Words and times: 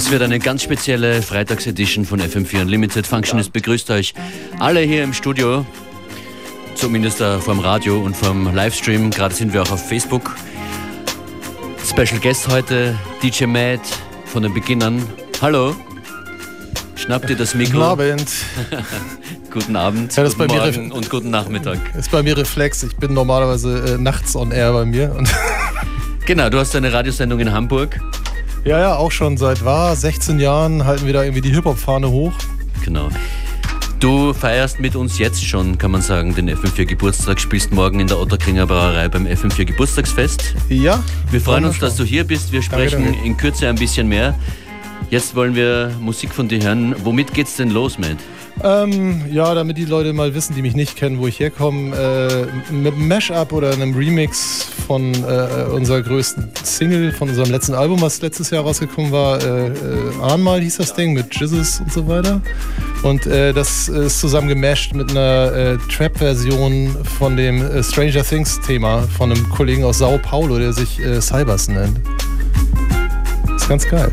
Das 0.00 0.10
wird 0.10 0.22
eine 0.22 0.38
ganz 0.38 0.62
spezielle 0.62 1.20
Freitagsedition 1.20 2.06
von 2.06 2.22
FM4 2.22 2.62
Unlimited. 2.62 3.06
Functionist 3.06 3.52
begrüßt 3.52 3.90
euch 3.90 4.14
alle 4.58 4.80
hier 4.80 5.04
im 5.04 5.12
Studio, 5.12 5.66
zumindest 6.74 7.18
vom 7.18 7.58
Radio 7.58 8.00
und 8.00 8.16
vom 8.16 8.54
Livestream. 8.54 9.10
Gerade 9.10 9.34
sind 9.34 9.52
wir 9.52 9.60
auch 9.60 9.70
auf 9.70 9.86
Facebook. 9.86 10.34
Special 11.86 12.18
Guest 12.18 12.48
heute, 12.48 12.98
DJ 13.22 13.44
Matt 13.44 13.82
von 14.24 14.42
den 14.42 14.54
Beginnern. 14.54 15.06
Hallo. 15.42 15.76
Schnappt 16.96 17.28
ihr 17.28 17.36
das 17.36 17.54
Mikro? 17.54 17.72
Guten 17.72 17.82
Abend. 17.82 18.32
guten 19.50 19.76
Abend, 19.76 20.16
ja, 20.16 20.24
guten 20.24 20.38
bei 20.38 20.46
Morgen 20.46 20.88
mir 20.88 20.94
und 20.94 21.10
guten 21.10 21.28
Nachmittag. 21.28 21.78
Ist 21.94 22.10
bei 22.10 22.22
mir 22.22 22.38
Reflex. 22.38 22.84
Ich 22.84 22.96
bin 22.96 23.12
normalerweise 23.12 23.96
äh, 23.96 23.98
nachts 23.98 24.34
on 24.34 24.50
air 24.50 24.72
bei 24.72 24.86
mir. 24.86 25.14
genau, 26.24 26.48
du 26.48 26.58
hast 26.58 26.74
eine 26.74 26.90
Radiosendung 26.90 27.38
in 27.40 27.52
Hamburg. 27.52 28.00
Ja, 28.64 28.78
ja, 28.78 28.96
auch 28.96 29.10
schon 29.10 29.38
seit 29.38 29.64
war 29.64 29.96
16 29.96 30.38
Jahren 30.38 30.84
halten 30.84 31.06
wir 31.06 31.14
da 31.14 31.22
irgendwie 31.22 31.40
die 31.40 31.50
Hip-Hop-Fahne 31.50 32.10
hoch. 32.10 32.32
Genau. 32.84 33.08
Du 34.00 34.32
feierst 34.34 34.80
mit 34.80 34.96
uns 34.96 35.18
jetzt 35.18 35.44
schon, 35.44 35.78
kann 35.78 35.90
man 35.90 36.02
sagen, 36.02 36.34
den 36.34 36.50
FM4 36.50 36.84
Geburtstag, 36.86 37.40
spielst 37.40 37.72
morgen 37.72 38.00
in 38.00 38.06
der 38.06 38.18
Otterkringer 38.18 38.66
Brauerei 38.66 39.08
beim 39.08 39.26
FM4 39.26 39.64
Geburtstagsfest. 39.66 40.54
Ja. 40.68 41.02
Wir 41.30 41.40
freuen 41.40 41.64
uns, 41.64 41.78
dass 41.78 41.96
du 41.96 42.04
hier 42.04 42.24
bist. 42.24 42.52
Wir 42.52 42.62
sprechen 42.62 43.04
danke. 43.04 43.26
in 43.26 43.36
Kürze 43.36 43.68
ein 43.68 43.76
bisschen 43.76 44.08
mehr. 44.08 44.34
Jetzt 45.10 45.34
wollen 45.34 45.54
wir 45.54 45.92
Musik 46.00 46.32
von 46.32 46.48
dir 46.48 46.62
hören. 46.62 46.94
Womit 47.02 47.32
geht's 47.32 47.56
denn 47.56 47.70
los, 47.70 47.98
Matt? 47.98 48.18
Ähm, 48.62 49.22
ja, 49.30 49.54
damit 49.54 49.78
die 49.78 49.84
Leute 49.84 50.12
mal 50.12 50.34
wissen, 50.34 50.54
die 50.54 50.62
mich 50.62 50.74
nicht 50.74 50.96
kennen, 50.96 51.18
wo 51.18 51.26
ich 51.26 51.40
herkomme, 51.40 51.96
äh, 51.96 52.72
mit 52.72 52.94
einem 52.94 53.08
Mashup 53.08 53.52
oder 53.52 53.72
einem 53.72 53.94
Remix 53.94 54.66
von 54.86 55.14
äh, 55.14 55.64
unserer 55.72 56.02
größten 56.02 56.50
Single, 56.62 57.12
von 57.12 57.28
unserem 57.28 57.50
letzten 57.50 57.74
Album, 57.74 58.00
was 58.02 58.20
letztes 58.20 58.50
Jahr 58.50 58.64
rausgekommen 58.64 59.12
war, 59.12 59.42
äh, 59.42 59.68
äh, 59.68 59.72
Ahnmal 60.22 60.60
hieß 60.60 60.76
das 60.76 60.94
Ding, 60.94 61.14
mit 61.14 61.34
Jizzes 61.34 61.80
und 61.80 61.92
so 61.92 62.06
weiter. 62.06 62.42
Und 63.02 63.26
äh, 63.26 63.52
das 63.54 63.88
ist 63.88 64.20
zusammen 64.20 64.48
gemasht 64.48 64.94
mit 64.94 65.10
einer 65.10 65.52
äh, 65.52 65.78
Trap-Version 65.90 66.96
von 67.18 67.36
dem 67.36 67.62
äh, 67.62 67.82
Stranger 67.82 68.22
Things-Thema 68.22 69.02
von 69.16 69.32
einem 69.32 69.48
Kollegen 69.48 69.84
aus 69.84 69.98
Sao 69.98 70.18
Paulo, 70.18 70.58
der 70.58 70.72
sich 70.72 71.00
Cybers 71.20 71.68
nennt. 71.68 71.98
ist 73.56 73.68
ganz 73.68 73.88
geil. 73.88 74.10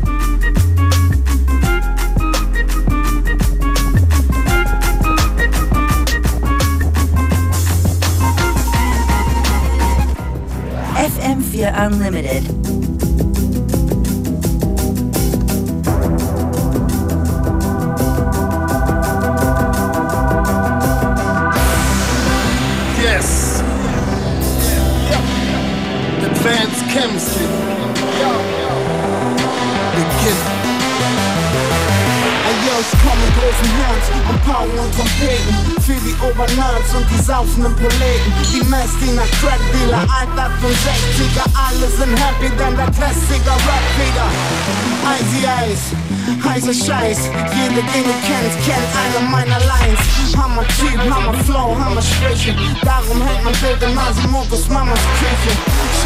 Philadelphia 11.48 11.72
Unlimited. 11.76 12.44
Yes. 23.00 23.60
Advanced 26.22 26.84
chemistry. 26.92 27.46
Beginning. 29.94 30.48
I 32.44 32.52
yell, 32.64 32.82
come 33.02 33.20
and 33.24 33.32
go 33.34 33.46
from 33.52 33.70
I'm 34.26 34.38
power, 34.40 34.80
I'm 34.80 34.90
competing. 34.92 35.67
Für 35.88 35.94
die 36.04 36.14
Obernerds 36.20 36.92
und 36.94 37.06
die 37.08 37.22
saufenden 37.24 37.74
Proleten 37.74 38.32
Die 38.52 38.60
Messdiener, 38.68 39.24
Crackdealer, 39.40 40.04
Alter 40.04 40.52
65er 40.60 41.48
Alle 41.56 41.88
sind 41.88 42.12
happy, 42.12 42.50
denn 42.60 42.76
der 42.76 42.90
Klassiker 42.92 43.56
Rap 43.64 43.88
wieder 43.96 44.28
Icy 45.16 45.48
Ice, 45.64 45.96
heißer 46.44 46.74
Scheiß 46.74 47.30
Jeder, 47.56 47.80
den 47.80 48.04
du 48.04 48.14
kennst, 48.20 48.58
kennt 48.68 48.92
eine 49.00 49.30
meiner 49.30 49.60
Lines. 49.60 50.36
Hammer 50.36 50.68
Typ, 50.76 51.00
Hammer 51.10 51.32
Flow, 51.44 51.74
Hammer 51.82 52.02
Sprüche 52.02 52.54
Darum 52.84 53.26
hängt 53.26 53.44
mein 53.44 53.54
Bild 53.54 53.82
in 53.82 53.94
Masimotos 53.94 54.68
Mamas 54.68 55.00
Küche 55.16 55.56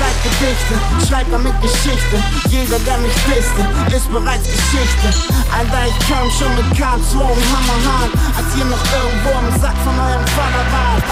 Schreib 0.02 0.22
Gedichte, 0.24 0.74
schreib 1.06 1.30
damit 1.30 1.54
Geschichte. 1.62 2.18
Jeder, 2.48 2.80
der 2.80 2.98
mich 2.98 3.14
disste, 3.22 3.62
ist 3.94 4.10
bereits 4.10 4.50
Geschichte. 4.50 5.14
Alter, 5.54 5.86
ich 5.86 5.98
kam 6.10 6.26
schon 6.28 6.50
mit 6.56 6.66
K2 6.74 7.22
und 7.22 7.44
Hammerhahn 7.54 8.10
Als 8.34 8.50
ihr 8.58 8.64
noch 8.64 8.82
irgendwo 8.82 9.30
im 9.38 9.60
Sack 9.60 9.78
von 9.84 9.94
eurem 9.94 10.26
Vater 10.34 10.66
wart. 10.74 11.04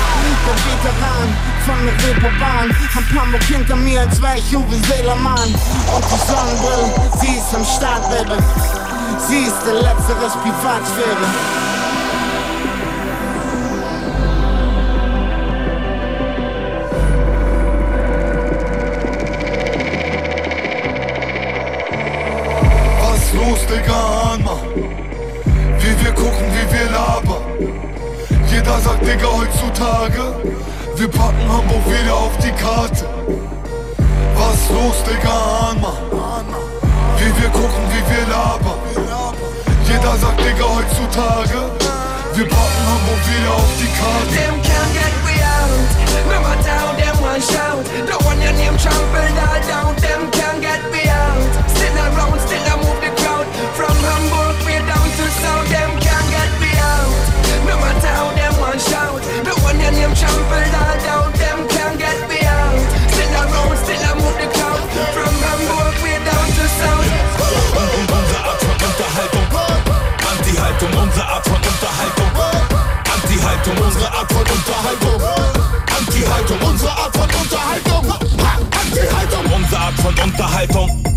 Der 0.42 0.56
Veteran 0.66 1.28
von 1.66 1.86
der 1.86 1.94
Reeperbahn. 2.02 2.74
Hab 2.92 3.06
Hamburg 3.14 3.44
hinter 3.44 3.76
mir, 3.76 4.00
als 4.00 4.20
wär 4.20 4.34
ich 4.34 4.56
Uwe 4.56 4.74
Seelermann 4.88 5.54
Und 5.94 6.04
die 6.10 6.20
Sonnenbrille, 6.26 6.90
sie 7.20 7.38
ist 7.38 7.54
am 7.54 7.64
Start, 7.64 8.02
Baby. 8.10 8.42
Sie 9.28 9.46
ist 9.46 9.62
der 9.64 9.74
letzteres 9.74 10.32
Privatsphäre 10.42 11.69
Digga, 23.70 24.34
Anma? 24.34 24.56
Wie 25.78 26.04
wir 26.04 26.12
gucken, 26.12 26.46
wie 26.54 26.66
wir 26.74 26.90
labern. 26.90 27.44
Jeder 28.50 28.80
sagt, 28.80 29.02
Digga, 29.06 29.28
heutzutage, 29.28 30.34
wir 30.96 31.08
packen 31.08 31.48
Hamburg 31.48 31.86
wieder 31.86 32.14
auf 32.14 32.36
die 32.38 32.50
Karte. 32.50 33.06
Was 34.34 34.68
los, 34.70 35.04
Digga, 35.04 35.70
Anma? 35.70 35.92
Wie 37.18 37.42
wir 37.42 37.50
gucken, 37.50 37.84
wie 37.92 38.02
wir 38.10 38.26
labern. 38.26 38.80
Jeder 39.86 40.16
sagt, 40.16 40.40
Digga, 40.40 40.64
heutzutage, 40.64 41.60
wir 42.34 42.48
packen 42.48 42.82
Hamburg 42.90 43.22
wieder 43.28 43.54
auf 43.54 43.70
die 43.78 43.90
Karte. 44.00 45.09
Art 80.40 80.72
von 80.72 80.90
Unterhaltung. 80.90 81.10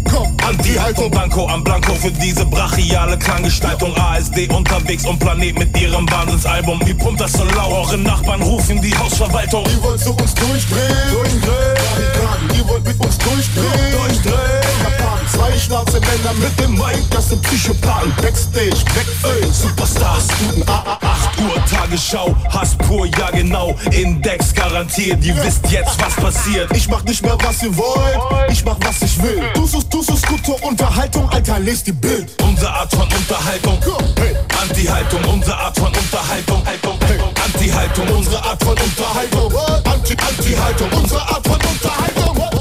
Anti-Haltung, 0.46 1.10
Blanco 1.10 1.48
am 1.48 1.64
Blanco 1.64 1.94
für 1.94 2.12
diese 2.12 2.46
brachiale 2.46 3.18
Klanggestaltung. 3.18 3.96
ASD 3.98 4.50
unterwegs 4.50 5.06
und 5.06 5.18
Planet 5.18 5.58
mit 5.58 5.80
ihrem 5.80 6.10
Wahnsinnsalbum. 6.12 6.80
Die 6.86 6.94
pumpt 6.94 7.22
das 7.22 7.34
so 7.34 7.44
laut, 7.46 7.88
eure 7.88 7.98
Nachbarn 7.98 8.42
rufen 8.42 8.82
die 8.82 8.96
Hausverwaltung. 8.96 9.66
Ihr 9.66 9.82
wollt 9.82 10.00
zu 10.00 10.12
uns 10.12 10.34
durchdrehen, 10.34 11.12
durchdrehen. 11.12 12.58
Ihr 12.58 12.68
wollt 12.68 12.86
mit 12.86 13.00
uns 13.00 13.18
durchdrehen, 13.18 13.92
durchdrehen. 13.92 14.62
Japan, 14.84 15.20
zwei 15.32 15.58
schwarze 15.58 16.00
Männer 16.02 16.34
mit 16.40 16.60
dem 16.60 16.74
Mic, 16.74 17.10
das 17.10 17.30
sind 17.30 17.42
Psychopathen. 17.42 18.14
Backstage, 18.22 18.84
Backfilm, 18.94 19.54
Superstars, 19.54 20.28
guten 20.40 20.70
A 20.70 20.98
8 21.02 21.13
Uhr 21.40 21.66
Tagesschau, 21.66 22.36
Hass 22.50 22.76
pur, 22.76 23.06
ja 23.06 23.30
genau. 23.32 23.76
Index 23.92 24.54
garantiert, 24.54 25.24
ihr 25.24 25.36
wisst 25.44 25.70
jetzt, 25.70 26.00
was 26.02 26.16
passiert. 26.16 26.76
Ich 26.76 26.88
mach 26.88 27.04
nicht 27.04 27.22
mehr, 27.22 27.38
was 27.42 27.64
ihr 27.64 27.76
wollt, 27.78 28.52
ich 28.52 28.64
mach, 28.66 28.78
was 28.82 29.02
ich 29.02 29.22
will. 29.22 29.42
Du 29.54 29.66
suchst, 29.66 29.94
du 29.94 30.02
suchst 30.02 30.28
gute 30.28 30.52
Unterhaltung, 30.66 31.30
Alter, 31.30 31.60
lest 31.60 31.88
die 31.88 31.92
Bild. 31.92 32.30
Unsere 32.42 32.72
Art 32.72 32.92
von 32.92 33.04
Unterhaltung. 33.04 33.80
Hey. 34.18 34.36
Anti-Haltung, 34.62 35.24
unsere 35.26 35.58
Art 35.58 35.78
von 35.78 35.88
Unterhaltung. 35.88 36.66
Haltung, 36.66 37.00
Haltung. 37.08 37.30
Anti-Haltung, 37.44 38.08
unsere 38.16 38.44
Art 38.44 38.64
von 38.64 38.78
Unterhaltung. 38.78 39.54
Anti, 39.84 40.16
Anti-Haltung, 40.16 40.90
unsere 40.94 41.22
Art 41.22 41.48
von 41.48 41.56
Unterhaltung. 41.56 42.53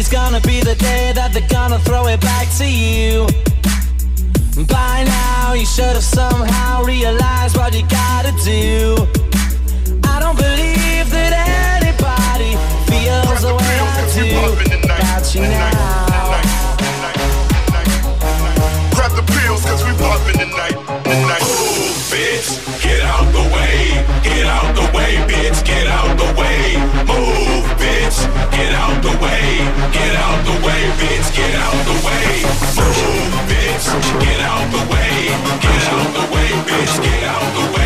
Today's 0.00 0.18
gonna 0.18 0.40
be 0.40 0.60
the 0.60 0.76
day 0.76 1.12
that 1.14 1.34
they're 1.34 1.46
gonna 1.50 1.78
throw 1.80 2.06
it 2.06 2.22
back 2.22 2.48
to 2.56 2.64
you. 2.64 3.26
By 4.64 5.04
now, 5.04 5.52
you 5.52 5.66
should 5.66 5.92
have 5.92 6.02
somehow 6.02 6.84
realized 6.84 7.54
what 7.58 7.74
you 7.74 7.84
gotta 7.84 8.32
do. 8.42 8.96
I 10.08 10.16
don't 10.18 10.38
believe 10.40 11.04
that 11.12 11.36
anybody 11.76 12.56
feels 12.88 13.42
the 13.44 13.52
way 13.52 13.76
I 13.76 14.00
do 14.16 14.80
about 14.88 15.34
you 15.34 15.42
now. 15.42 16.40
Grab 18.96 19.12
the 19.12 19.24
pills, 19.36 19.60
we 19.84 19.92
poppin' 20.00 20.40
tonight, 20.40 20.80
tonight. 21.04 21.44
Bitch, 22.08 22.48
get 22.80 23.02
out 23.04 23.28
the 23.36 23.44
way, 23.52 24.00
get 24.24 24.46
out 24.46 24.74
the 24.74 24.96
way, 24.96 25.20
bitch, 25.28 25.62
get 25.62 25.86
out 25.88 26.16
the 26.16 26.32
way, 26.40 26.80
move 27.04 27.79
get 28.10 28.74
out 28.74 29.02
the 29.02 29.14
way, 29.22 29.42
get 29.92 30.16
out 30.16 30.44
the 30.44 30.66
way, 30.66 30.82
bitch, 30.98 31.30
get 31.36 31.54
out 31.54 31.78
the 31.86 31.96
way. 32.06 32.42
Move, 32.74 33.30
bitch, 33.46 33.86
get 34.20 34.40
out 34.40 34.66
the 34.72 34.82
way, 34.90 35.30
get 35.62 35.82
out 35.94 36.10
the 36.18 36.34
way, 36.34 36.48
bitch, 36.66 37.02
get 37.02 37.22
out 37.24 37.54
the 37.54 37.78
way. 37.78 37.79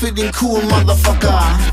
fitting 0.00 0.32
cool 0.32 0.60
motherfucker. 0.62 1.69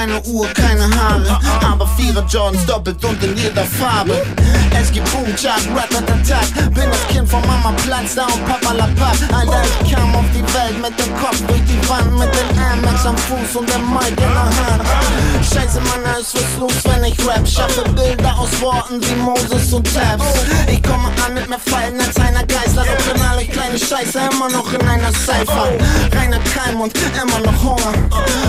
Keine 0.00 0.22
Uhr, 0.22 0.48
keine 0.54 0.88
Haare. 0.96 1.38
Aber 1.62 1.86
Vierer 1.88 2.24
Jordans 2.26 2.64
doppelt 2.64 3.04
und 3.04 3.22
in 3.22 3.36
jeder 3.36 3.66
Farbe. 3.66 4.22
Es 4.80 4.90
gibt 4.90 5.10
Boom, 5.12 5.26
Chuck, 5.36 5.60
Ratatatak. 5.76 6.72
Bin 6.72 6.88
das 6.88 7.06
Kind 7.08 7.28
von 7.28 7.42
Mama 7.46 7.74
Platz, 7.84 8.14
da 8.14 8.24
und 8.24 8.42
Papa 8.46 8.72
La 8.72 8.88
Papp. 8.96 9.18
Alter, 9.30 9.62
ich 9.84 9.92
kam 9.92 10.14
auf 10.16 10.24
die 10.34 10.42
Welt 10.54 10.80
mit 10.80 10.98
dem 10.98 11.14
Kopf 11.20 11.42
durch 11.46 11.60
die 11.68 11.86
Wand, 11.86 12.18
mit 12.18 12.30
den 12.34 12.58
Air 12.58 12.76
Max 12.80 13.04
am 13.04 13.14
Fuß 13.18 13.56
und 13.56 13.68
dem 13.68 13.92
Mic 13.92 14.08
in 14.08 14.16
der 14.16 14.44
Hand. 14.44 14.82
Scheiße, 15.42 15.80
Mann, 15.80 16.18
ist 16.18 16.34
was 16.34 16.58
los, 16.58 16.72
wenn 16.84 17.04
ich 17.04 17.18
rap. 17.28 17.46
Schaffe 17.46 17.82
Bilder 17.90 18.38
aus 18.38 18.58
Worten 18.62 19.02
wie 19.02 19.16
Moses 19.16 19.70
und 19.74 19.84
Tabs. 19.92 20.24
Ich 20.66 20.82
komme 20.82 21.10
an 21.26 21.34
mit 21.34 21.46
mehr 21.46 21.58
Fallen 21.58 22.00
als 22.00 22.16
einer 22.16 22.46
Geißler. 22.46 22.84
Doch 22.84 23.14
knall 23.14 23.42
ich 23.42 23.50
kleine 23.50 23.78
Scheiße 23.78 24.18
immer 24.32 24.48
noch 24.48 24.72
in 24.72 24.80
einer 24.80 25.12
Cypher. 25.12 25.68
Reiner 26.16 26.40
Keim 26.56 26.80
und 26.80 26.92
immer 26.96 27.40
noch 27.40 27.62
Hunger. 27.62 27.92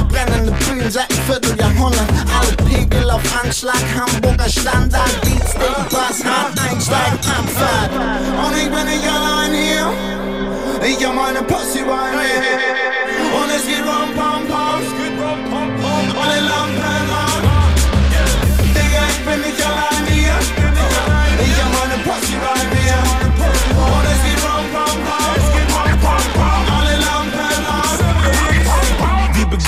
Brennende 0.08 0.52
Bühnen 0.52 0.90
seit 0.90 1.12
einem 1.12 1.41
Vierteljahrhundert. 1.42 2.08
Alle 2.40 2.70
Pegel 2.70 3.10
auf 3.10 3.22
Anschlag, 3.44 3.82
Hamburger 3.96 4.50
Standard. 4.50 5.10
Dick, 5.24 5.90
Bass, 5.90 6.24
hart 6.24 6.60
einsteigen, 6.60 7.20
Abfahrt. 7.20 7.92
Und 8.46 8.58
ich 8.58 8.70
bin 8.70 8.86
nicht 8.86 9.08
allein 9.08 9.54
hier. 9.54 9.94
Ich 10.84 11.06
hab 11.06 11.16
meine 11.16 11.42
bei 11.42 12.12
mir. 12.12 12.91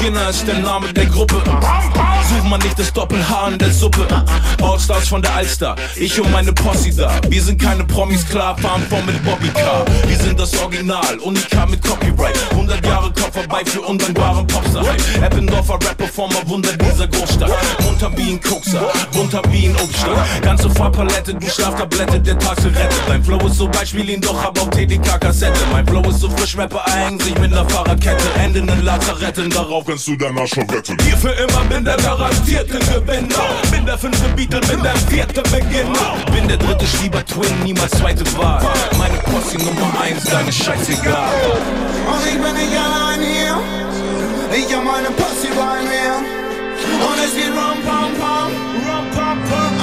Beginner 0.04 0.30
ist 0.30 0.46
der 0.46 0.60
Name 0.60 0.92
der 0.92 1.06
Gruppe. 1.06 1.42
Such 2.30 2.44
mal 2.50 2.58
nicht 2.58 2.78
das 2.78 2.92
Doppel-H 2.92 3.48
in 3.52 3.58
der 3.58 3.72
Suppe. 3.72 4.06
Allstars 4.62 5.08
von 5.08 5.22
der 5.22 5.34
Alster, 5.34 5.76
ich 5.96 6.20
und 6.20 6.30
meine 6.30 6.52
Posse 6.52 6.94
da. 6.94 7.10
Wir 7.30 7.42
sind 7.42 7.62
keine 7.62 7.86
Promis, 7.86 8.28
klar, 8.28 8.58
fahren 8.58 8.82
vor 8.90 9.02
mit 9.04 9.24
Bobby 9.24 9.48
Car. 9.50 9.86
Wir 10.06 10.18
sind 10.18 10.38
das 10.38 10.58
Original, 10.62 11.20
Unika 11.20 11.66
mit 11.68 11.82
Copyright. 11.82 12.38
100 12.52 12.86
Jahre 12.86 13.14
Kopf 13.14 13.34
vorbei 13.34 13.62
für 13.66 13.80
undankbaren 13.82 14.46
Popstar-Hype. 14.48 15.24
Eppendorfer 15.24 15.76
Rap-Performer, 15.76 16.48
Wunder 16.48 16.72
dieser 16.74 17.08
Großstadt. 17.08 17.52
Munter 17.84 18.12
wie 18.18 18.34
ein 18.34 18.42
Kokser, 18.42 18.82
bunter 19.14 19.42
wie 19.52 19.68
ein 19.68 19.76
Obststand. 19.76 20.20
Ganze 20.42 20.70
Farbpalette, 20.70 21.34
du 21.36 21.50
Schlaftablette, 21.50 22.20
der 22.20 22.38
Tag 22.40 22.60
zu 22.60 22.68
retten. 22.68 22.96
Dein 23.08 23.24
Flow 23.24 23.40
ist 23.48 23.58
so 23.58 23.70
Beispiel 23.70 24.10
ihn 24.10 24.22
doch, 24.22 24.44
hab 24.44 24.60
auf 24.60 24.70
TDK-Kassette. 24.70 25.60
Mein 25.72 25.88
Flow 25.88 26.02
ist 26.10 26.20
so 26.20 26.30
frisch, 26.30 26.58
Rapper 26.58 26.84
hängen 26.88 27.20
sich 27.20 27.38
mit 27.40 27.52
ner 27.52 27.68
Fahrradkette. 27.70 28.24
Enden 28.42 28.68
in 28.68 28.84
Lazaretten, 28.84 29.50
darauf 29.50 29.88
Kannst 29.94 30.08
du 30.08 30.16
danach 30.16 30.48
schon 30.48 30.68
wetten? 30.72 30.98
hier 31.04 31.16
für 31.16 31.30
immer 31.30 31.64
bin 31.70 31.86
der 31.86 31.98
garantierte 31.98 32.80
Gewinner. 32.80 33.46
Bin 33.70 33.86
der 33.86 33.96
fünfte 33.96 34.28
Beatle, 34.30 34.60
bin 34.62 34.82
der 34.82 34.96
vierte 34.96 35.44
Beginner. 35.44 36.18
Bin 36.34 36.48
der 36.48 36.58
dritte 36.58 36.88
Schieber 36.88 37.24
Twin, 37.24 37.64
niemals 37.64 37.92
zweite 37.92 38.26
Wahl. 38.36 38.66
Meine 38.98 39.20
Posse 39.20 39.56
Nummer 39.60 39.94
eins, 40.02 40.24
deine 40.24 40.52
scheißegal. 40.52 41.30
Und 42.08 42.26
ich 42.26 42.42
bin 42.42 42.54
nicht 42.56 42.76
allein 42.76 43.22
hier. 43.22 43.60
Ich 44.58 44.76
hab 44.76 44.84
meine 44.84 45.12
Posse 45.12 45.50
bei 45.56 45.84
mir. 45.84 46.16
Und 47.06 47.20
es 47.24 47.36
geht 47.36 47.54
rum, 47.54 47.78
pam, 47.86 48.14
pam. 48.20 48.64
Alle 48.84 49.48
Lampen 49.48 49.83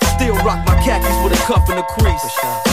Still 0.31 0.47
rock 0.47 0.63
my 0.63 0.79
khakis 0.79 1.11
with 1.27 1.35
a 1.35 1.41
cuff 1.43 1.67
and 1.67 1.75
a 1.75 1.83
crease. 1.83 2.23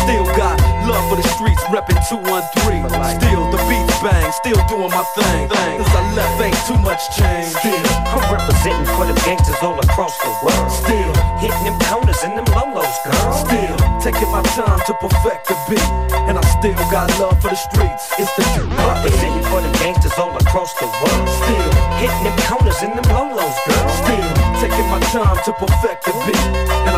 Still 0.06 0.22
got 0.38 0.62
love 0.86 1.02
for 1.10 1.18
the 1.18 1.26
streets, 1.26 1.58
reppin' 1.74 1.98
213. 2.06 2.86
Still 3.18 3.50
the 3.50 3.58
beats 3.66 3.98
bang, 3.98 4.30
still 4.30 4.62
doing 4.70 4.94
my 4.94 5.02
thing. 5.18 5.50
Cause 5.50 5.90
I 5.90 6.02
left 6.14 6.38
ain't 6.38 6.54
too 6.70 6.78
much 6.86 7.02
change. 7.18 7.50
still, 7.50 7.82
I'm 8.14 8.22
representing 8.30 8.86
for 8.94 9.10
them 9.10 9.18
gangsters 9.26 9.58
all 9.58 9.74
across 9.74 10.14
the 10.22 10.30
world. 10.46 10.70
Still, 10.70 11.10
Hitting 11.42 11.64
them 11.66 11.74
counters 11.82 12.22
and 12.22 12.38
them 12.38 12.46
lolos, 12.54 12.94
girl. 13.02 13.32
still 13.34 13.74
taking 13.98 14.30
my 14.30 14.42
time 14.54 14.78
to 14.86 14.94
perfect 15.02 15.50
the 15.50 15.58
beat. 15.66 15.90
And 16.30 16.38
I 16.38 16.44
still 16.62 16.78
got 16.94 17.10
love 17.18 17.42
for 17.42 17.50
the 17.50 17.58
streets. 17.58 18.06
It's 18.22 18.30
the 18.38 18.46
Representing 18.70 19.42
for 19.50 19.58
them 19.58 19.74
gangsters 19.82 20.14
all 20.14 20.30
across 20.30 20.78
the 20.78 20.86
world. 20.86 21.26
Still, 21.42 21.70
Hitting 21.98 22.22
them 22.22 22.38
counters 22.46 22.78
and 22.86 22.94
them 22.94 23.08
lolos, 23.10 23.58
girl. 23.66 23.88
Still 23.98 24.48
taking 24.62 24.86
my 24.90 24.98
time 25.10 25.38
to 25.44 25.52
perfect 25.52 26.04
the 26.04 26.12
beat, 26.26 26.46
and 26.86 26.94
I 26.94 26.97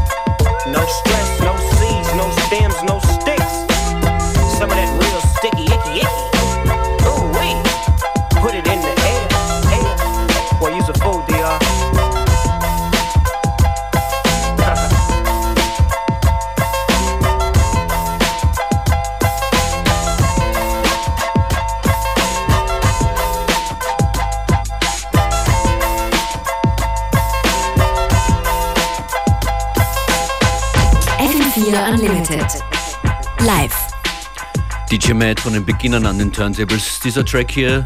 Matt 35.21 35.39
von 35.39 35.53
den 35.53 35.63
Beginnern 35.63 36.07
an 36.07 36.17
den 36.17 36.33
Turntables. 36.33 36.99
Dieser 37.03 37.23
Track 37.23 37.51
hier 37.51 37.83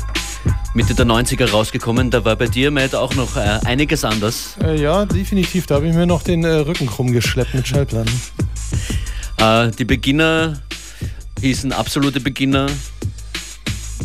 Mitte 0.73 0.95
der 0.95 1.05
90er 1.05 1.51
rausgekommen. 1.51 2.09
Da 2.09 2.23
war 2.23 2.37
bei 2.37 2.47
dir, 2.47 2.71
Matt, 2.71 2.95
auch 2.95 3.13
noch 3.13 3.35
äh, 3.35 3.59
einiges 3.65 4.05
anders. 4.05 4.55
Äh, 4.63 4.81
ja, 4.81 5.05
definitiv. 5.05 5.65
Da 5.65 5.75
habe 5.75 5.89
ich 5.89 5.93
mir 5.93 6.05
noch 6.05 6.23
den 6.23 6.45
äh, 6.45 6.47
Rücken 6.47 6.87
krumm 6.87 7.11
geschleppt 7.11 7.53
mit 7.53 7.67
Schallplatten. 7.67 8.21
Äh, 9.35 9.69
die 9.71 9.83
Beginner 9.83 10.61
hießen 11.41 11.73
absolute 11.73 12.21
Beginner. 12.21 12.67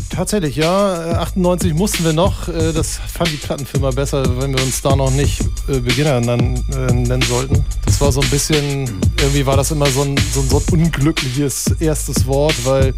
Tatsächlich, 0.08 0.56
ja. 0.56 1.12
Äh, 1.12 1.14
98 1.18 1.72
mussten 1.74 2.04
wir 2.04 2.12
noch. 2.12 2.48
Äh, 2.48 2.72
Das 2.72 2.96
fand 2.98 3.30
die 3.30 3.36
Plattenfirma 3.36 3.92
besser, 3.92 4.40
wenn 4.40 4.52
wir 4.52 4.60
uns 4.60 4.82
da 4.82 4.96
noch 4.96 5.12
nicht 5.12 5.38
äh, 5.70 5.80
Beginner 5.80 6.20
nan, 6.20 6.56
äh, 6.72 6.92
nennen 6.92 7.22
sollten. 7.22 7.64
Das 7.86 8.00
war 8.00 8.12
so 8.12 8.20
ein 8.20 8.28
bisschen, 8.28 8.90
irgendwie 9.18 9.46
war 9.46 9.56
das 9.56 9.70
immer 9.70 9.86
so 9.86 10.02
ein, 10.02 10.16
so 10.32 10.40
ein, 10.40 10.48
so 10.48 10.58
ein 10.58 10.80
unglückliches 10.80 11.74
erstes 11.80 12.26
Wort, 12.26 12.54
weil 12.64 12.94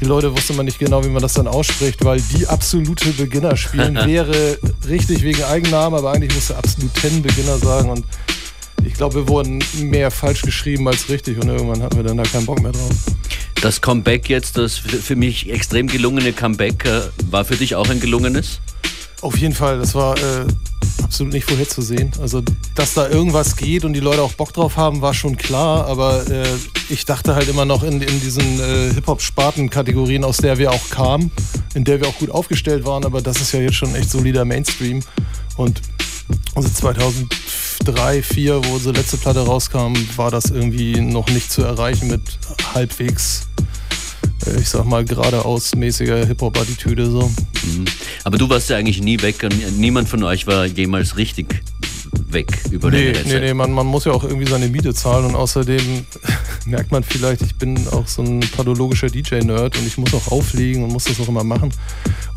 die 0.00 0.04
Leute 0.04 0.34
wussten 0.34 0.54
immer 0.54 0.62
nicht 0.62 0.78
genau, 0.78 1.04
wie 1.04 1.08
man 1.08 1.22
das 1.22 1.34
dann 1.34 1.46
ausspricht, 1.46 2.04
weil 2.04 2.20
die 2.20 2.46
absolute 2.46 3.10
Beginner 3.10 3.56
spielen 3.56 3.94
wäre 4.06 4.58
richtig 4.88 5.22
wegen 5.22 5.42
Eigennamen, 5.44 5.98
aber 5.98 6.12
eigentlich 6.12 6.34
musste 6.34 6.56
absoluten 6.56 7.22
Beginner 7.22 7.58
sagen 7.58 7.90
und 7.90 8.04
ich 8.84 8.94
glaube, 8.94 9.16
wir 9.16 9.28
wurden 9.28 9.62
mehr 9.78 10.10
falsch 10.10 10.42
geschrieben 10.42 10.86
als 10.88 11.08
richtig 11.08 11.38
und 11.38 11.48
irgendwann 11.48 11.82
hatten 11.82 11.96
wir 11.96 12.04
dann 12.04 12.16
da 12.16 12.22
keinen 12.22 12.46
Bock 12.46 12.62
mehr 12.62 12.72
drauf. 12.72 12.90
Das 13.60 13.80
Comeback 13.80 14.28
jetzt, 14.28 14.58
das 14.58 14.76
für 14.76 14.98
für 14.98 15.16
mich 15.16 15.50
extrem 15.50 15.86
gelungene 15.88 16.32
Comeback, 16.32 16.84
äh, 16.84 17.00
war 17.30 17.44
für 17.44 17.56
dich 17.56 17.74
auch 17.74 17.88
ein 17.88 18.00
gelungenes? 18.00 18.60
Auf 19.22 19.36
jeden 19.38 19.54
Fall, 19.54 19.78
das 19.78 19.94
war 19.94 20.16
äh, 20.18 20.46
absolut 21.02 21.32
nicht 21.32 21.48
vorherzusehen. 21.48 22.12
Also, 22.20 22.42
dass 22.74 22.94
da 22.94 23.08
irgendwas 23.08 23.56
geht 23.56 23.84
und 23.84 23.92
die 23.92 24.00
Leute 24.00 24.22
auch 24.22 24.32
Bock 24.32 24.52
drauf 24.52 24.76
haben, 24.76 25.00
war 25.00 25.14
schon 25.14 25.36
klar, 25.36 25.86
aber 25.86 26.28
äh, 26.28 26.44
ich 26.88 27.04
dachte 27.04 27.34
halt 27.34 27.48
immer 27.48 27.64
noch 27.64 27.82
in, 27.82 28.00
in 28.00 28.20
diesen 28.20 28.60
äh, 28.60 28.92
Hip-Hop-Sparten-Kategorien, 28.94 30.24
aus 30.24 30.38
der 30.38 30.58
wir 30.58 30.70
auch 30.70 30.90
kamen, 30.90 31.30
in 31.74 31.84
der 31.84 32.00
wir 32.00 32.08
auch 32.08 32.18
gut 32.18 32.30
aufgestellt 32.30 32.84
waren, 32.84 33.04
aber 33.04 33.22
das 33.22 33.40
ist 33.40 33.52
ja 33.52 33.60
jetzt 33.60 33.76
schon 33.76 33.94
echt 33.94 34.10
solider 34.10 34.44
Mainstream. 34.44 35.00
Und 35.56 35.80
also 36.54 36.68
2003, 36.68 37.36
2004, 37.84 38.64
wo 38.64 38.74
unsere 38.74 38.94
letzte 38.94 39.16
Platte 39.16 39.40
rauskam, 39.40 39.94
war 40.16 40.30
das 40.30 40.50
irgendwie 40.50 41.00
noch 41.00 41.28
nicht 41.28 41.50
zu 41.50 41.62
erreichen 41.62 42.08
mit 42.08 42.20
halbwegs, 42.74 43.46
ich 44.58 44.68
sag 44.68 44.84
mal, 44.84 45.04
geradeaus 45.04 45.74
mäßiger 45.74 46.26
Hip-Hop-Attitüde 46.26 47.10
so. 47.10 47.30
Mhm. 47.64 47.84
Aber 48.24 48.38
du 48.38 48.48
warst 48.48 48.70
ja 48.70 48.76
eigentlich 48.76 49.00
nie 49.00 49.20
weg 49.22 49.42
und 49.42 49.78
niemand 49.78 50.08
von 50.08 50.22
euch 50.22 50.46
war 50.46 50.66
jemals 50.66 51.16
richtig 51.16 51.62
weg 52.28 52.52
über 52.70 52.90
Nee, 52.90 53.12
längere 53.12 53.28
nee, 53.28 53.40
nee, 53.40 53.54
man, 53.54 53.72
man 53.72 53.86
muss 53.86 54.04
ja 54.04 54.12
auch 54.12 54.24
irgendwie 54.24 54.46
seine 54.46 54.68
Miete 54.68 54.94
zahlen 54.94 55.26
und 55.26 55.34
außerdem 55.34 56.04
merkt 56.66 56.92
man 56.92 57.02
vielleicht, 57.02 57.42
ich 57.42 57.56
bin 57.56 57.88
auch 57.88 58.06
so 58.06 58.22
ein 58.22 58.40
pathologischer 58.40 59.08
DJ-Nerd 59.08 59.78
und 59.78 59.86
ich 59.86 59.98
muss 59.98 60.14
auch 60.14 60.30
auflegen 60.32 60.84
und 60.84 60.92
muss 60.92 61.04
das 61.04 61.20
auch 61.20 61.28
immer 61.28 61.44
machen. 61.44 61.72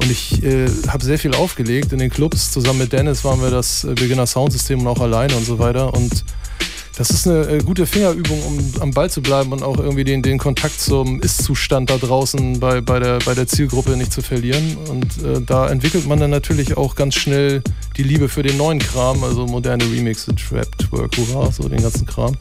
Und 0.02 0.12
ich 0.12 0.44
äh, 0.44 0.68
habe 0.88 1.04
sehr 1.04 1.20
viel 1.20 1.34
aufgelegt 1.34 1.92
in 1.92 2.00
den 2.00 2.10
Clubs. 2.10 2.52
Zusammen 2.52 2.80
mit 2.80 2.94
Dennis 2.94 3.24
waren 3.24 3.42
wir 3.42 3.52
das 3.52 3.84
äh, 3.84 3.94
Beginner 3.94 4.28
Soundsystem 4.28 4.80
und 4.80 4.88
auch 4.88 5.02
alleine 5.02 5.36
und 5.36 5.46
so 5.46 5.60
weiter. 5.60 5.94
Und 5.94 6.24
das 7.00 7.12
ist 7.12 7.26
eine 7.26 7.48
äh, 7.48 7.64
gute 7.64 7.88
Fingerübung, 7.88 8.44
um 8.44 8.82
am 8.82 8.92
Ball 8.92 9.10
zu 9.10 9.22
bleiben 9.22 9.54
und 9.54 9.64
auch 9.64 9.78
irgendwie 9.78 10.04
den, 10.04 10.22
den 10.22 10.38
Kontakt 10.38 10.82
zum 10.82 11.22
Ist-Zustand 11.22 11.90
da 11.90 11.98
draußen 11.98 12.60
bei, 12.60 12.82
bei, 12.82 13.00
der, 13.00 13.20
bei 13.20 13.34
der 13.34 13.48
Zielgruppe 13.48 13.96
nicht 13.96 14.12
zu 14.12 14.22
verlieren. 14.22 14.76
Und 14.90 15.06
äh, 15.24 15.42
da 15.42 15.70
entwickelt 15.70 16.06
man 16.08 16.20
dann 16.20 16.30
natürlich 16.30 16.76
auch 16.76 16.96
ganz 16.96 17.16
schnell 17.16 17.64
die 17.96 18.04
Liebe 18.04 18.28
für 18.28 18.44
den 18.44 18.58
neuen 18.58 18.80
Kram, 18.80 19.24
also 19.24 19.48
moderne 19.48 19.86
Remixe, 19.86 20.36
Trap, 20.36 20.78
Twerk, 20.78 21.16
Hurra, 21.16 21.50
so 21.54 21.70
den 21.70 21.82
ganzen 21.82 22.06
Kram. 22.06 22.36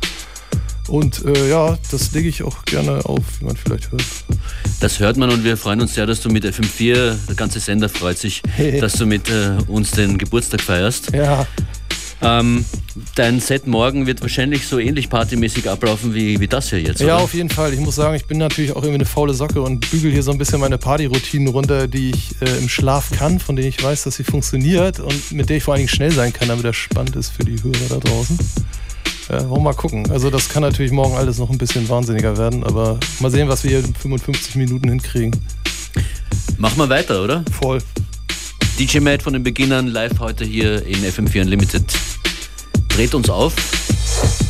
Und 0.88 1.24
äh, 1.24 1.50
ja, 1.50 1.78
das 1.92 2.12
lege 2.12 2.28
ich 2.28 2.42
auch 2.42 2.64
gerne 2.64 3.04
auf, 3.04 3.22
wie 3.38 3.44
man 3.44 3.56
vielleicht 3.56 3.92
hört. 3.92 4.02
Das 4.80 4.98
hört 4.98 5.18
man 5.18 5.30
und 5.30 5.44
wir 5.44 5.56
freuen 5.56 5.80
uns 5.80 5.94
sehr, 5.94 6.06
dass 6.06 6.20
du 6.20 6.30
mit 6.30 6.44
FM4, 6.44 7.14
der 7.28 7.34
ganze 7.36 7.60
Sender 7.60 7.88
freut 7.88 8.18
sich, 8.18 8.42
dass 8.80 8.94
du 8.94 9.06
mit 9.06 9.30
äh, 9.30 9.58
uns 9.68 9.92
den 9.92 10.18
Geburtstag 10.18 10.62
feierst. 10.62 11.14
Ja. 11.14 11.46
Ähm, 12.20 12.64
dein 13.14 13.38
Set 13.40 13.66
morgen 13.66 14.06
wird 14.06 14.20
wahrscheinlich 14.22 14.66
so 14.66 14.78
ähnlich 14.78 15.08
partymäßig 15.08 15.70
ablaufen 15.70 16.14
wie, 16.14 16.40
wie 16.40 16.48
das 16.48 16.70
hier 16.70 16.80
jetzt. 16.80 17.00
Ja, 17.00 17.16
oder? 17.16 17.24
auf 17.24 17.34
jeden 17.34 17.48
Fall. 17.48 17.72
Ich 17.72 17.80
muss 17.80 17.94
sagen, 17.94 18.16
ich 18.16 18.26
bin 18.26 18.38
natürlich 18.38 18.72
auch 18.72 18.82
irgendwie 18.82 18.94
eine 18.94 19.04
faule 19.04 19.34
Socke 19.34 19.62
und 19.62 19.88
bügel 19.90 20.10
hier 20.10 20.22
so 20.22 20.32
ein 20.32 20.38
bisschen 20.38 20.60
meine 20.60 20.78
Partyroutinen 20.78 21.48
runter, 21.48 21.86
die 21.86 22.10
ich 22.10 22.34
äh, 22.42 22.58
im 22.58 22.68
Schlaf 22.68 23.10
kann, 23.12 23.38
von 23.38 23.54
denen 23.54 23.68
ich 23.68 23.82
weiß, 23.82 24.02
dass 24.02 24.16
sie 24.16 24.24
funktioniert 24.24 24.98
und 24.98 25.32
mit 25.32 25.48
der 25.48 25.58
ich 25.58 25.62
vor 25.62 25.74
allen 25.74 25.80
Dingen 25.80 25.88
schnell 25.88 26.10
sein 26.10 26.32
kann, 26.32 26.48
damit 26.48 26.64
das 26.64 26.76
spannend 26.76 27.14
ist 27.14 27.30
für 27.30 27.44
die 27.44 27.62
Hörer 27.62 27.88
da 27.88 27.96
draußen. 27.98 28.38
Äh, 29.28 29.40
wollen 29.40 29.50
wir 29.50 29.60
mal 29.60 29.74
gucken. 29.74 30.10
Also 30.10 30.30
das 30.30 30.48
kann 30.48 30.62
natürlich 30.62 30.90
morgen 30.90 31.14
alles 31.14 31.38
noch 31.38 31.50
ein 31.50 31.58
bisschen 31.58 31.88
wahnsinniger 31.88 32.36
werden, 32.36 32.64
aber 32.64 32.98
mal 33.20 33.30
sehen, 33.30 33.48
was 33.48 33.62
wir 33.62 33.70
hier 33.70 33.80
in 33.80 33.94
55 33.94 34.56
Minuten 34.56 34.88
hinkriegen. 34.88 35.36
Machen 36.56 36.78
wir 36.78 36.88
weiter, 36.88 37.22
oder? 37.22 37.44
Voll. 37.60 37.78
DJ 38.78 39.00
Matt 39.00 39.24
von 39.24 39.32
den 39.32 39.42
Beginnern 39.42 39.88
live 39.88 40.20
heute 40.20 40.44
hier 40.44 40.86
in 40.86 40.98
FM4 40.98 41.40
Unlimited. 41.40 41.82
Dreht 42.88 43.12
uns 43.12 43.28
auf. 43.28 43.52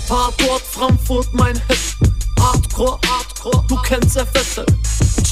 Tatort 0.06 0.60
Frankfurt, 0.60 1.32
mein 1.32 1.54
Hit. 1.66 1.78
Hardcore, 2.38 2.98
Hardcore, 3.08 3.64
du 3.68 3.76
kennst 3.76 4.18
FS. 4.18 4.66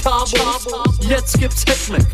Chabos, 0.02 1.06
jetzt 1.06 1.38
gibt's 1.38 1.62
Hitmack. 1.64 2.06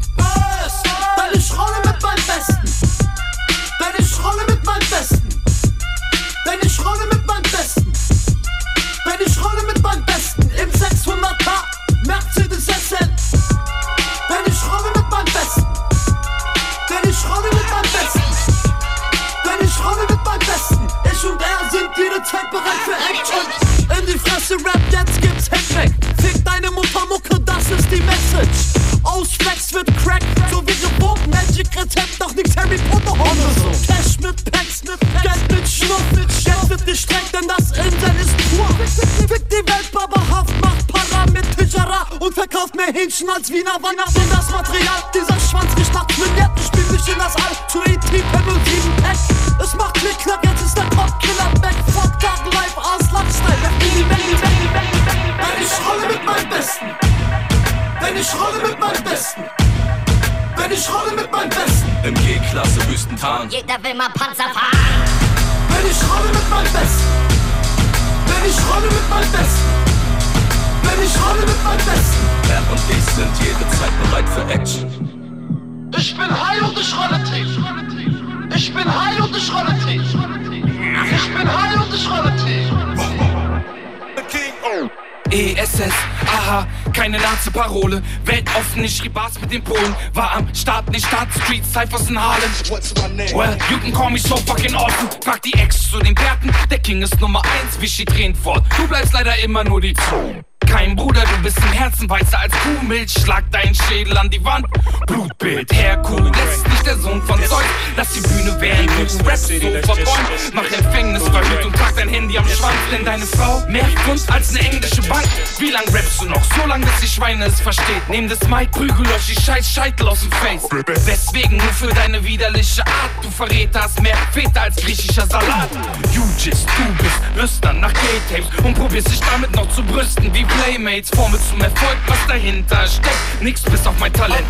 Wie 97.81 97.87
sie 97.87 98.05
drehen 98.05 98.35
fort. 98.35 98.65
Du 98.77 98.87
bleibst 98.87 99.13
leider 99.13 99.37
immer 99.43 99.65
nur 99.65 99.81
die 99.81 99.95
Zone. 99.95 100.45
Kein 100.67 100.97
Bruder, 100.97 101.23
du 101.23 101.43
bist 101.43 101.59
im 101.59 101.73
Herzen 101.73 102.09
weißer 102.09 102.39
als 102.39 102.55
Kuhmilch. 102.61 103.13
Schlag 103.13 103.51
deinen 103.51 103.75
Schädel 103.75 104.17
an 104.17 104.31
die 104.31 104.43
Wand. 104.45 104.67
Blutbild, 105.07 105.73
Herkules, 105.73 106.65
nicht 106.65 106.72
der 106.85 106.99
Sohn 106.99 107.23
von 107.23 107.39
Zeus. 107.45 107.63
Lass 107.97 108.13
die 108.13 108.21
Bühne 108.21 108.61
wählen, 108.61 108.89
guten 108.97 109.21
Rap 109.27 109.37
so 109.37 109.53
verbäumt. 109.59 110.55
Mach 110.55 110.65
Empfängnis 110.65 111.23
verhüt 111.23 111.65
und 111.65 111.77
trag 111.77 111.97
dein 111.97 112.09
Handy 112.09 112.39
am 112.39 112.49
Schwanz. 112.49 112.77
Denn 112.91 113.05
deine 113.05 113.27
Frau 113.27 113.63
mehr 113.69 113.87
Kunst 114.05 114.31
als 114.31 114.51
eine 114.51 114.61
englische 114.61 115.03
Bank. 115.03 115.25
Wie 115.59 115.71
lang 115.71 115.85
rappst 115.93 116.21
du 116.21 116.27
noch? 116.27 116.43
So 116.57 116.67
lang, 116.67 116.81
bis 116.81 117.01
die 117.03 117.09
Schweine 117.09 117.47
es 117.47 117.61
versteht. 117.61 118.09
Nehm 118.09 118.29
das 118.29 118.41
Mic, 118.49 118.71
prügel 118.71 119.07
euch 119.15 119.27
die 119.27 119.41
scheiß 119.41 119.69
Scheitel 119.69 120.09
aus 120.09 120.21
dem 120.21 120.33
Face. 120.33 120.69
Deswegen 121.07 121.57
nur 121.57 121.73
für 121.73 121.89
deine 121.89 122.25
widerliche 122.25 122.87
Art. 122.87 123.11
Du 123.23 123.31
Verräter 123.31 123.83
hast 123.83 124.01
mehr 124.01 124.17
Väter 124.33 124.63
als 124.63 124.77
griechischer 124.77 125.27
Salat. 125.27 125.69
You 126.13 126.23
just, 126.39 126.67
du 126.77 127.03
bist 127.03 127.21
lüstern 127.37 127.81
nach 127.81 127.93
Gay-Tapes 127.93 128.65
und 128.65 128.75
probierst 128.75 129.09
dich 129.09 129.21
damit 129.21 129.55
noch 129.55 129.69
zu 129.71 129.83
brüsten 129.83 130.33
wie 130.35 130.45
Playmates. 130.45 131.11
Formel 131.11 131.39
zum 131.49 131.61
Erfolg, 131.61 131.99
was 132.07 132.19
dahinter 132.27 132.87
steckt. 132.87 133.43
Nix 133.43 133.63
bis 133.63 133.87
auf 133.87 133.99
mein 133.99 134.13
Talent. 134.13 134.45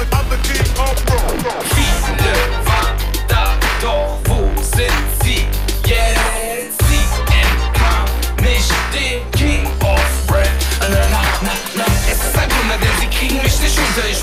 Viele 1.75 2.22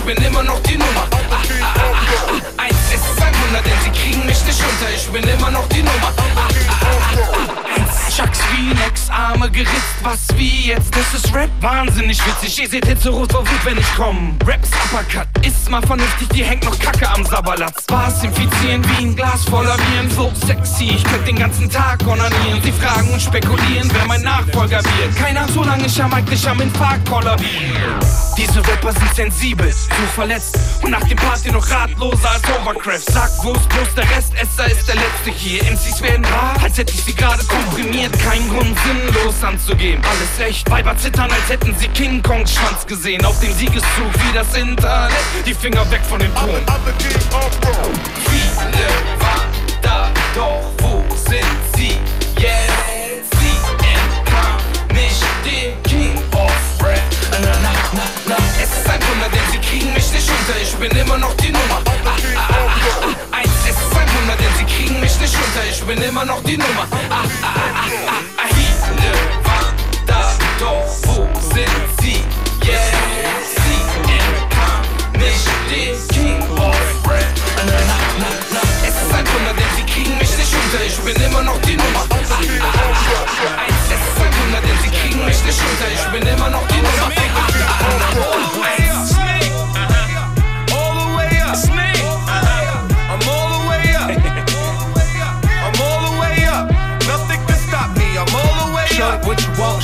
Ich 0.10 0.16
bin 0.16 0.26
immer 0.26 0.42
noch 0.42 0.60
die 0.64 0.76
Nummer. 0.76 1.08
Ah, 1.12 1.18
ah, 1.30 1.94
ah. 2.58 2.64
Eins, 2.64 2.76
ist 2.92 3.22
ein 3.22 3.34
Wunder, 3.44 3.62
denn 3.62 3.74
sie 3.84 3.92
kriegen 3.92 4.26
mich 4.26 4.44
nicht 4.44 4.60
unter. 4.60 4.92
Ich 4.92 5.08
bin 5.10 5.24
immer 5.24 5.52
noch 5.52 5.68
die 5.70 5.84
Nummer. 5.84 7.49
Chucks 8.20 8.42
Phoenix, 8.42 9.10
Arme 9.10 9.50
geritzt, 9.50 9.96
was 10.04 10.28
wie 10.36 10.68
jetzt? 10.68 10.94
Das 10.94 11.14
ist 11.14 11.34
Rap, 11.34 11.50
wahnsinnig 11.62 12.20
witzig. 12.28 12.60
Ihr 12.60 12.68
seht 12.68 12.86
Hitze 12.86 13.12
rot 13.12 13.32
vor 13.32 13.48
Wut, 13.48 13.64
wenn 13.66 13.78
ich 13.78 13.86
komm. 13.96 14.38
Raps 14.46 14.72
Uppercut, 14.84 15.28
ist 15.46 15.70
mal 15.70 15.82
vernünftig, 15.82 16.28
die 16.28 16.44
hängt 16.44 16.66
noch 16.66 16.78
Kacke 16.78 17.10
am 17.10 17.24
Sabberlatz. 17.24 17.86
Bars 17.86 18.22
infizieren 18.22 18.84
wie 18.90 19.06
ein 19.06 19.16
Glas 19.16 19.46
voller 19.46 19.78
Viren, 19.78 20.12
so 20.12 20.30
sexy. 20.46 20.96
Ich 20.96 21.04
könnte 21.06 21.28
den 21.28 21.38
ganzen 21.38 21.70
Tag 21.70 22.06
onanieren. 22.06 22.62
Sie 22.62 22.74
fragen 22.74 23.10
und 23.10 23.22
spekulieren, 23.22 23.90
wer 23.94 24.06
mein 24.06 24.22
Nachfolger 24.22 24.84
wird. 24.84 25.16
Keiner, 25.16 25.48
solange 25.48 25.86
ich 25.86 26.04
am 26.04 26.14
eigentlich 26.14 26.46
am 26.50 26.60
Infarkt 26.60 27.08
kollabiere. 27.08 28.00
Diese 28.36 28.60
Rapper 28.60 28.92
sind 28.94 29.16
sensibel, 29.16 29.72
so 29.72 30.06
verletzt 30.16 30.58
und 30.82 30.92
nach 30.92 31.04
dem 31.08 31.18
Party 31.18 31.52
noch 31.52 31.70
ratloser 31.70 32.32
als 32.32 32.44
Overcraft. 32.44 33.12
Sag, 33.12 33.30
wo 33.44 33.52
ist 33.52 33.70
bloß 33.70 33.96
der 33.96 34.10
Rest? 34.16 34.34
Esser 34.36 34.66
ist 34.72 34.88
der 34.88 34.96
letzte 34.96 35.32
hier. 35.32 35.64
MCs 35.64 36.02
werden 36.02 36.26
rar, 36.26 36.56
als 36.64 36.78
hätte 36.78 36.94
ich 36.94 37.04
sie 37.04 37.14
gerade 37.14 37.44
komprimiert. 37.44 38.09
Kein 38.24 38.48
Grund, 38.50 38.78
sinnlos 38.86 39.44
anzugeben. 39.44 40.04
Alles 40.04 40.48
echt. 40.48 40.70
Weiber 40.70 40.96
zittern, 40.98 41.32
als 41.32 41.50
hätten 41.50 41.76
sie 41.78 41.88
King 41.90 42.22
Kongs 42.22 42.54
Schwanz 42.54 42.86
gesehen. 42.86 43.24
Auf 43.26 43.40
dem 43.40 43.54
Siegeszug 43.54 44.12
wie 44.14 44.34
das 44.34 44.54
Internet. 44.56 45.14
Die 45.46 45.54
Finger 45.54 45.90
weg 45.92 46.02
von 46.08 46.20
dem 46.20 46.34
Thron. 46.36 46.62
Viele 48.30 48.88
waren 49.20 49.50
da, 49.82 50.10
doch 50.36 50.72
wo 50.80 51.04
sind 51.16 51.46
sie 51.76 51.98
jetzt? 52.40 53.40
Sie 53.40 53.58
entkamen 53.96 54.62
nicht 54.94 55.24
dem 55.46 55.84
King 55.84 56.18
of 56.34 56.52
Rap. 56.84 57.02
Es 58.62 58.78
ist 58.78 58.90
ein 58.90 59.00
Wunder, 59.02 59.30
denn 59.32 59.52
sie 59.52 59.60
kriegen 59.60 59.94
mich 59.94 60.12
nicht 60.12 60.30
unter. 60.30 60.62
Ich 60.62 60.76
bin 60.76 60.92
immer 60.98 61.18
noch 61.18 61.36
die 61.38 61.52
Nummer. 61.52 61.89
I'm 65.92 66.14
mijn 66.14 66.32
ordinummer. 66.32 66.86
Ah, 66.90 67.00
ah, 67.10 67.26
ah, 67.42 67.56
ah, 67.66 68.14
ah. 68.36 68.39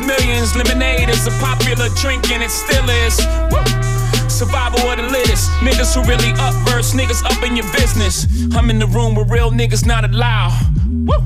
Millions. 0.00 0.56
Lemonade 0.56 1.08
is 1.08 1.26
a 1.26 1.30
popular 1.40 1.88
drink 1.96 2.30
and 2.30 2.42
it 2.42 2.50
still 2.50 2.88
is. 2.88 3.18
Woo. 3.50 3.60
Survival 4.28 4.80
of 4.90 4.96
the 4.96 5.08
latest. 5.12 5.50
Niggas 5.60 5.94
who 5.94 6.02
really 6.08 6.32
up 6.38 6.54
verse, 6.68 6.92
niggas 6.94 7.24
up 7.24 7.42
in 7.42 7.56
your 7.56 7.70
business. 7.72 8.26
I'm 8.54 8.70
in 8.70 8.78
the 8.78 8.86
room 8.86 9.14
where 9.14 9.26
real 9.26 9.50
niggas 9.50 9.86
not 9.86 10.04
allowed. 10.04 10.56
Woo. 11.06 11.16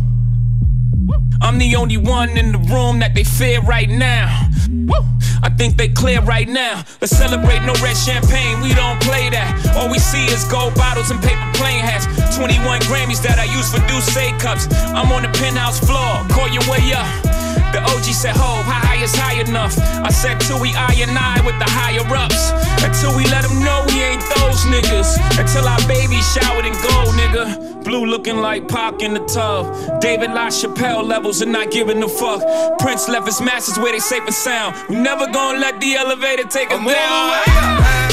I'm 1.40 1.58
the 1.58 1.76
only 1.76 1.96
one 1.96 2.30
in 2.36 2.52
the 2.52 2.58
room 2.72 3.00
that 3.00 3.14
they 3.14 3.24
fear 3.24 3.60
right 3.62 3.88
now. 3.88 4.48
Woo. 4.70 5.04
I 5.42 5.50
think 5.50 5.76
they 5.76 5.88
clear 5.88 6.20
right 6.22 6.48
now. 6.48 6.82
Let's 7.00 7.16
celebrate 7.16 7.60
no 7.62 7.74
red 7.84 7.96
champagne, 7.96 8.62
we 8.62 8.72
don't 8.72 9.00
play 9.02 9.28
that. 9.28 9.76
All 9.76 9.90
we 9.90 9.98
see 9.98 10.24
is 10.26 10.44
gold 10.44 10.74
bottles 10.74 11.10
and 11.10 11.20
paper 11.22 11.50
plane 11.52 11.84
hats. 11.84 12.06
21 12.36 12.80
Grammys 12.88 13.22
that 13.22 13.38
I 13.38 13.44
use 13.44 13.70
for 13.70 13.80
Douce 13.86 14.08
cups. 14.40 14.66
I'm 14.96 15.12
on 15.12 15.22
the 15.22 15.28
penthouse 15.38 15.78
floor, 15.78 16.24
call 16.32 16.48
your 16.48 16.64
way 16.70 16.92
up. 16.96 17.43
The 17.74 17.82
OG 17.90 18.04
said, 18.14 18.36
Ho, 18.36 18.62
how 18.62 18.86
high 18.86 19.02
is 19.02 19.12
high 19.16 19.40
enough? 19.40 19.76
I 19.78 20.10
said, 20.10 20.38
till 20.38 20.60
we 20.60 20.70
I 20.76 20.94
and 21.02 21.18
I 21.18 21.44
with 21.44 21.58
the 21.58 21.66
higher 21.66 22.06
ups. 22.06 22.54
Until 22.86 23.16
we 23.16 23.24
let 23.34 23.42
them 23.42 23.58
know 23.66 23.82
we 23.88 24.00
ain't 24.00 24.22
those 24.38 24.62
niggas. 24.70 25.18
Until 25.42 25.66
our 25.66 25.82
baby 25.88 26.22
showered 26.22 26.66
in 26.66 26.72
gold, 26.86 27.18
nigga. 27.18 27.82
Blue 27.82 28.06
looking 28.06 28.36
like 28.36 28.68
Pac 28.68 29.02
in 29.02 29.14
the 29.14 29.24
tub. 29.26 30.00
David 30.00 30.30
LaChapelle 30.30 31.02
levels 31.02 31.42
and 31.42 31.50
not 31.50 31.72
giving 31.72 32.00
a 32.00 32.08
fuck. 32.08 32.42
Prince 32.78 33.08
left 33.08 33.26
his 33.26 33.40
masters 33.40 33.76
where 33.76 33.90
they 33.90 33.98
safe 33.98 34.22
and 34.22 34.32
sound. 34.32 34.76
We 34.88 34.94
never 34.94 35.26
gonna 35.26 35.58
let 35.58 35.80
the 35.80 35.96
elevator 35.96 36.44
take 36.44 36.70
us 36.70 36.78
I'm 36.78 36.86
down. 36.86 38.03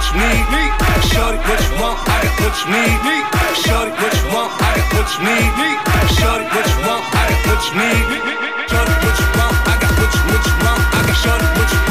What 0.00 0.14
you 0.14 0.20
need. 0.20 0.72
Shorty, 1.12 1.38
what 1.44 1.60
you 1.60 1.76
want? 1.76 2.00
I 2.08 2.24
got 2.24 2.34
what 2.40 2.56
you 2.56 2.72
need. 2.72 2.96
Shorty, 3.60 3.92
what 4.00 4.14
you 4.16 4.26
want? 4.32 4.50
I 4.56 4.72
got 4.76 4.88
what 4.96 5.08
you 5.12 5.20
need. 5.28 5.50
Shorty, 6.16 6.44
what 6.56 6.66
you 6.72 6.80
want? 6.88 7.04
I 7.12 7.28
got 7.28 7.40
what 7.44 7.60
you 7.68 7.72
need. 7.76 8.04
Shorty, 8.70 8.94
what 9.04 9.16
you 9.20 9.28
want? 9.36 9.56
I 9.68 9.76
got 9.80 9.92
what 10.00 10.10
you 10.14 10.20
what 10.30 10.42
you 10.46 10.54
want. 10.64 10.82
I 10.94 11.00
got 11.04 11.16
shorty, 11.20 11.46
what 11.56 11.72
you 11.72 11.89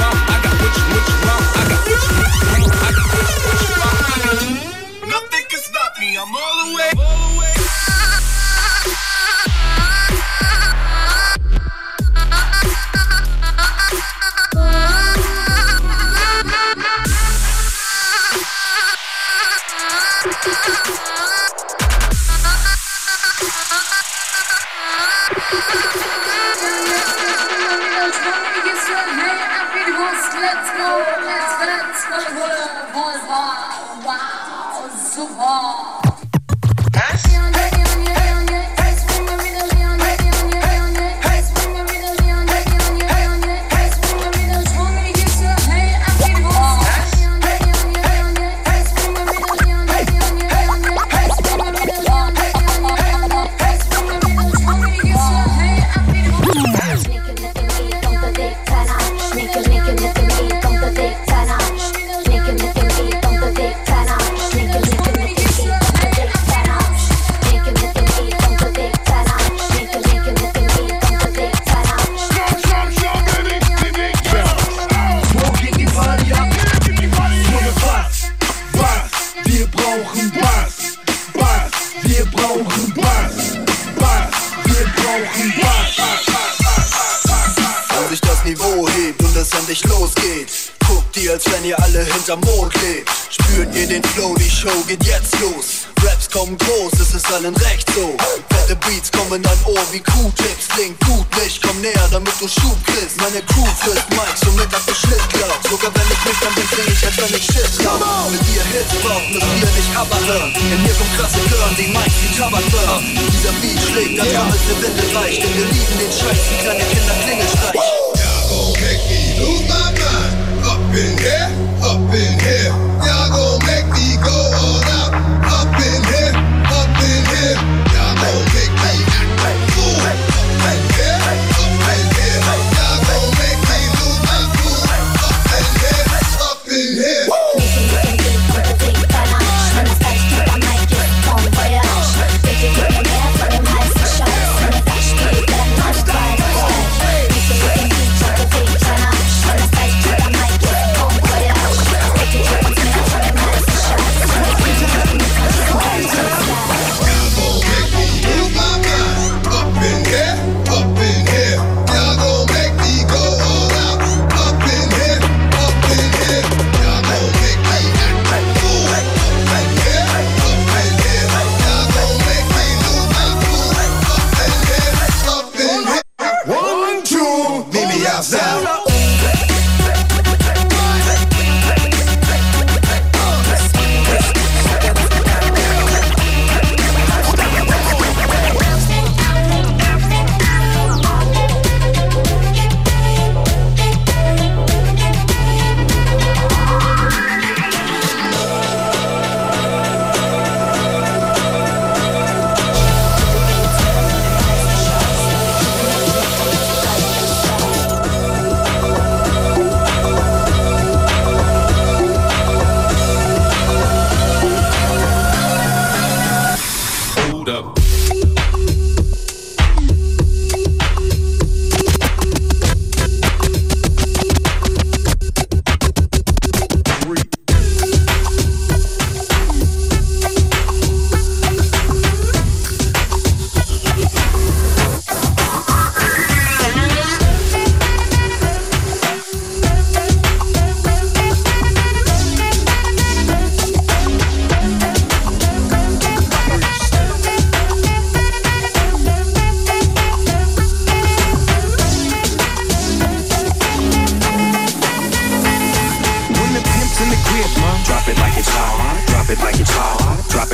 wie 99.99 100.11
Q-Tips. 100.11 100.67
Klingt 100.69 100.99
gut 101.05 101.27
nicht, 101.41 101.61
komm 101.61 101.79
näher, 101.81 102.07
damit 102.11 102.33
du 102.39 102.47
Schub 102.47 102.77
kriegst. 102.85 103.19
Meine 103.19 103.41
Crew 103.43 103.67
frisst 103.79 104.07
Mike, 104.11 104.37
so 104.43 104.51
mit 104.51 104.71
auf 104.73 104.85
den 104.85 104.95
Schlitt 104.95 105.25
glaub. 105.33 105.59
Sogar 105.69 105.91
wenn 105.95 106.07
ich 106.07 106.21
mich 106.25 106.39
dann 106.39 106.53
bin, 106.55 106.67
sing 106.71 106.87
ich, 106.87 107.01
als 107.05 107.17
wenn 107.17 107.35
ich 107.35 107.45
Shit 107.45 107.71
glaub. 107.79 107.99
Mit 108.31 108.43
ihr 108.55 108.63
Hits 108.71 108.95
braucht, 109.03 109.29
müsst 109.31 109.45
ihr 109.45 109.71
nicht 109.75 109.91
aber 109.95 110.19
hören. 110.27 110.51
Denn 110.53 110.81
hier 110.83 110.95
kommt 110.95 111.13
krasse 111.17 111.39
Girl, 111.49 111.71
die 111.75 111.89
Mike 111.91 112.17
wie 112.23 112.31
Tabak 112.37 112.65
burn. 112.71 113.03
Dieser 113.31 113.53
Beat 113.59 113.79
schlägt, 113.91 114.19
als 114.19 114.31
yeah. 114.31 114.47
es 114.47 114.63
eine 114.69 114.75
Winde 114.83 115.05
reicht. 115.15 115.43
Denn 115.43 115.53
wir 115.57 115.67
lieben 115.67 115.95
den 115.99 116.11
Scheiß, 116.11 116.41
wie 116.49 116.59
kleine 116.63 116.85
Kinder 116.87 117.15
Klingelstreich. 117.23 117.75
Y'all 117.75 118.43
gon' 118.47 118.71
make 118.79 119.03
me 119.09 119.21
lose 119.39 119.63
my 119.67 119.83
mind. 119.99 120.31
Up 120.63 120.79
in 120.95 121.17
here, 121.17 121.49
up 121.83 122.13
in 122.13 122.39
here. 122.39 122.98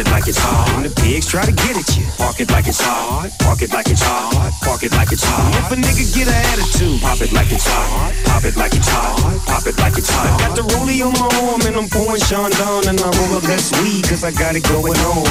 It 0.06 0.12
like 0.12 0.28
it's 0.28 0.38
hot. 0.38 0.70
When 0.76 0.84
the 0.84 0.94
pigs 1.02 1.28
try 1.28 1.46
to 1.46 1.52
get 1.52 1.78
at 1.78 1.98
you, 1.98 2.06
park 2.18 2.40
it 2.40 2.50
like 2.52 2.68
it's 2.68 2.82
hot. 2.82 3.30
Park 3.40 3.62
it 3.62 3.72
like 3.72 3.90
it's 3.90 4.02
hot. 4.02 4.54
Park 4.62 4.84
it 4.84 4.92
like 4.92 5.12
it's 5.12 5.24
hot. 5.24 5.54
If 5.58 5.72
a 5.72 5.76
nigga 5.76 6.06
get 6.14 6.28
an 6.28 6.40
attitude, 6.54 7.02
pop 7.02 7.22
it 7.22 7.32
like 7.34 7.52
it's 7.52 7.66
hot. 7.68 8.14
Pop 8.26 8.44
it 8.44 8.56
like 8.56 8.74
it's 8.74 8.88
hot. 8.88 9.18
Pop 9.46 9.66
it 9.66 9.78
like 9.78 9.98
it's 9.98 10.10
hot. 10.10 10.40
Got 10.40 10.56
the 10.56 10.64
rollie 10.74 11.02
on 11.06 11.14
my 11.14 11.28
arm 11.50 11.62
and 11.66 11.76
I'm 11.76 11.90
pouring 11.90 12.22
Sean 12.22 12.52
down 12.52 12.88
and 12.88 13.00
I 13.00 13.10
roll 13.18 13.38
up 13.38 13.44
that 13.50 13.62
weed 13.82 14.06
cause 14.08 14.24
I 14.24 14.32
got 14.32 14.56
it 14.56 14.64
going 14.68 14.98
on. 15.06 15.26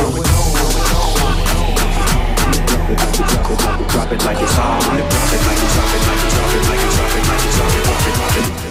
Drop 3.95 4.13
it 4.13 4.23
like 4.25 4.41
it's 4.41 4.55
hot. 4.55 4.83
Drop 4.83 5.33
it 5.35 5.43
like 5.45 5.61
it's 5.63 5.75
drop 5.75 5.93
it 5.95 6.03
like 6.09 6.23
it's 6.25 6.35
drop 6.35 6.55
it 6.55 6.65
like 6.69 6.83
it's 6.83 6.97
drop 6.97 7.15
it 7.15 7.25
like 7.29 7.43
it's 7.45 7.59
it 7.59 7.83
drop 7.85 8.07
it 8.07 8.15
drop 8.15 8.37
it. 8.39 8.45
Everybody 8.45 8.64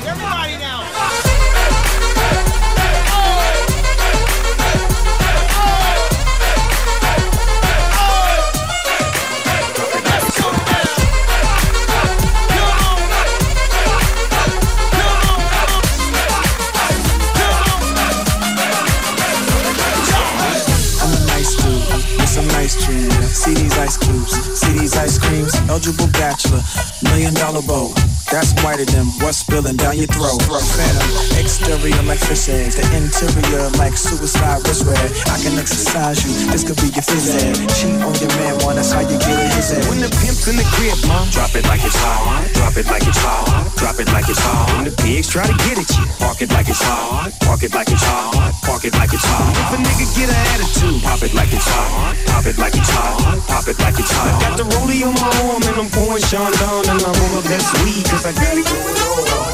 Eligible 25.70 26.08
bachelor, 26.08 26.62
million 27.04 27.34
dollar 27.34 27.62
bow. 27.62 28.13
That's 28.34 28.50
whiter 28.66 28.82
than 28.90 29.06
what's 29.22 29.46
spilling 29.46 29.78
down 29.78 29.94
your 29.94 30.10
throat. 30.10 30.42
Phantom, 30.42 31.38
exterior 31.38 32.02
like 32.02 32.18
fish 32.18 32.50
eggs, 32.50 32.74
the 32.74 32.82
interior 32.98 33.70
like 33.78 33.94
suicide 33.94 34.66
wrist 34.66 34.90
red. 34.90 35.06
I 35.30 35.38
can 35.38 35.54
exercise 35.54 36.18
you, 36.26 36.50
this 36.50 36.66
could 36.66 36.82
be 36.82 36.90
your 36.90 37.06
phys 37.06 37.30
ed. 37.30 37.54
Cheat 37.78 38.02
on 38.02 38.10
your 38.18 38.34
man, 38.42 38.58
one, 38.66 38.82
that's 38.82 38.90
how 38.90 39.06
you 39.06 39.22
get 39.22 39.38
it 39.38 39.54
his 39.54 39.70
head. 39.70 39.86
When 39.86 40.02
the 40.02 40.10
pimp's 40.10 40.50
in 40.50 40.58
the 40.58 40.66
crib, 40.74 40.98
mom, 41.06 41.30
drop 41.30 41.54
it 41.54 41.62
like 41.70 41.86
it's 41.86 41.94
hot. 41.94 42.50
Drop 42.58 42.74
it 42.74 42.90
like 42.90 43.06
it's 43.06 43.22
hot. 43.22 43.70
Drop 43.78 44.02
it 44.02 44.10
like 44.10 44.26
it's 44.26 44.42
hot. 44.42 44.66
When 44.82 44.90
the 44.90 44.96
pigs 44.98 45.30
try 45.30 45.46
to 45.46 45.54
get 45.70 45.78
at 45.78 45.90
you, 45.94 46.06
park 46.18 46.42
it 46.42 46.50
like 46.50 46.66
it's 46.74 46.82
hot. 46.82 47.30
Park 47.46 47.62
it 47.62 47.70
like 47.78 47.94
it's 47.94 48.02
hot. 48.02 48.34
Park 48.66 48.82
it 48.82 48.98
like 48.98 49.14
it's 49.14 49.30
hot. 49.30 49.46
If 49.62 49.78
a 49.78 49.80
nigga 49.86 50.06
get 50.18 50.34
an 50.34 50.42
attitude, 50.58 51.06
pop 51.06 51.22
it 51.22 51.38
like 51.38 51.54
it's 51.54 51.70
hot. 51.70 52.18
Pop 52.34 52.46
it 52.50 52.58
like 52.58 52.74
it's 52.74 52.90
hot. 52.90 53.38
Pop 53.46 53.68
it 53.70 53.78
like 53.78 54.00
it's 54.02 54.10
hot. 54.10 54.26
I 54.26 54.42
Got 54.42 54.58
the 54.58 54.66
rollie 54.74 55.06
on 55.06 55.14
my 55.22 55.30
arm 55.54 55.62
and 55.70 55.78
I'm 55.86 55.90
pouring 55.94 56.24
Sean 56.26 56.50
down 56.58 56.82
and 56.90 56.98
I'm 56.98 57.14
roll 57.14 57.38
up 57.38 57.46
that 57.46 57.62
weed 57.86 58.02
cause 58.10 58.23
I 58.26 58.32
got 58.32 58.58
it 58.58 58.66
going 58.66 59.48
on. 59.50 59.53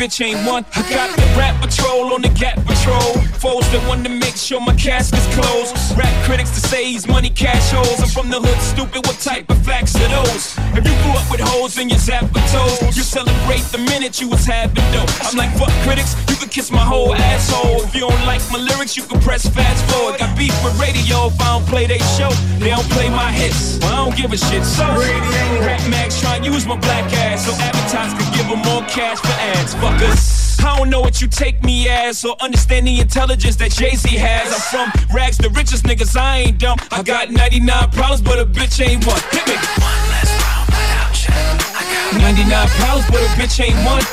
Bitch 0.00 0.24
ain't 0.24 0.40
one. 0.48 0.64
I 0.74 0.80
got 0.88 1.14
the 1.14 1.28
rap 1.36 1.60
patrol 1.60 2.14
on 2.14 2.22
the 2.22 2.30
cat 2.30 2.56
patrol. 2.64 3.20
Foes 3.36 3.68
that 3.70 3.84
want 3.86 4.02
to 4.04 4.08
make 4.08 4.34
sure 4.34 4.58
my 4.58 4.74
casket's 4.74 5.28
closed. 5.36 5.76
Rap 5.92 6.08
critics 6.24 6.48
to 6.56 6.60
say 6.60 6.84
he's 6.86 7.06
money 7.06 7.28
cash 7.28 7.70
holes. 7.70 8.00
I'm 8.00 8.08
from 8.08 8.30
the 8.30 8.40
hood, 8.40 8.60
stupid. 8.64 9.04
What 9.06 9.20
type 9.20 9.50
of 9.50 9.60
facts 9.62 9.94
are 9.96 10.08
those? 10.08 10.56
If 10.72 10.88
you 10.88 10.96
grew 11.04 11.12
up 11.20 11.30
with 11.30 11.40
hoes 11.40 11.76
in 11.76 11.90
your 11.90 11.98
zapper 11.98 12.40
toes, 12.48 12.96
you 12.96 13.02
celebrate 13.02 13.60
the 13.76 13.78
minute 13.92 14.22
you 14.22 14.28
was 14.30 14.46
having 14.46 14.88
dough. 14.96 15.04
I'm 15.20 15.36
like, 15.36 15.52
fuck 15.60 15.72
critics, 15.84 16.16
can 16.40 16.48
kiss 16.48 16.70
my 16.70 16.82
whole 16.82 17.14
asshole. 17.14 17.82
If 17.84 17.94
you 17.94 18.00
don't 18.00 18.24
like 18.24 18.40
my 18.50 18.58
lyrics, 18.58 18.96
you 18.96 19.04
can 19.04 19.20
press 19.20 19.46
fast 19.46 19.84
forward. 19.92 20.18
Got 20.18 20.36
beef 20.36 20.56
with 20.64 20.74
radio 20.80 21.28
if 21.28 21.38
I 21.40 21.58
don't 21.58 21.66
play 21.68 21.86
they 21.86 22.00
show. 22.16 22.30
They 22.58 22.70
don't 22.70 22.88
play 22.90 23.10
my 23.10 23.30
hits, 23.30 23.78
well, 23.82 23.92
I 23.92 23.96
don't 24.04 24.16
give 24.16 24.32
a 24.32 24.38
shit. 24.38 24.64
So, 24.64 24.84
rap 24.84 25.82
mags 25.90 26.18
try 26.20 26.36
and 26.36 26.44
use 26.44 26.66
my 26.66 26.76
black 26.76 27.12
ass 27.12 27.44
so 27.44 27.52
advertisers 27.52 28.16
could 28.16 28.32
give 28.34 28.48
them 28.48 28.60
more 28.64 28.82
cash 28.88 29.18
for 29.20 29.36
ads. 29.52 29.74
Fuckers. 29.74 30.64
I 30.64 30.76
don't 30.76 30.90
know 30.90 31.00
what 31.00 31.20
you 31.20 31.28
take 31.28 31.62
me 31.62 31.88
as 31.88 32.24
or 32.24 32.36
understand 32.40 32.86
the 32.86 33.00
intelligence 33.00 33.56
that 33.56 33.72
Jay-Z 33.72 34.08
has. 34.16 34.52
I'm 34.52 34.92
from 34.92 35.14
rags, 35.14 35.36
the 35.38 35.50
richest 35.50 35.84
niggas, 35.84 36.16
I 36.16 36.38
ain't 36.38 36.58
dumb. 36.58 36.78
I 36.90 37.02
got 37.02 37.30
99 37.30 37.90
problems, 37.90 38.22
but 38.22 38.38
a 38.38 38.46
bitch 38.46 38.80
ain't 38.80 39.06
one. 39.06 39.20
Hit 39.32 39.46
me. 39.48 39.56
One 39.80 40.02
less 40.12 40.30
problem 40.40 40.72
without 40.72 41.16
you. 41.20 41.32
I 41.76 41.82
got 42.12 42.20
99 42.20 42.68
problems, 42.80 43.06
but 43.08 43.20
a 43.20 43.30
bitch 43.36 43.60
ain't 43.60 43.76
one. 43.84 44.04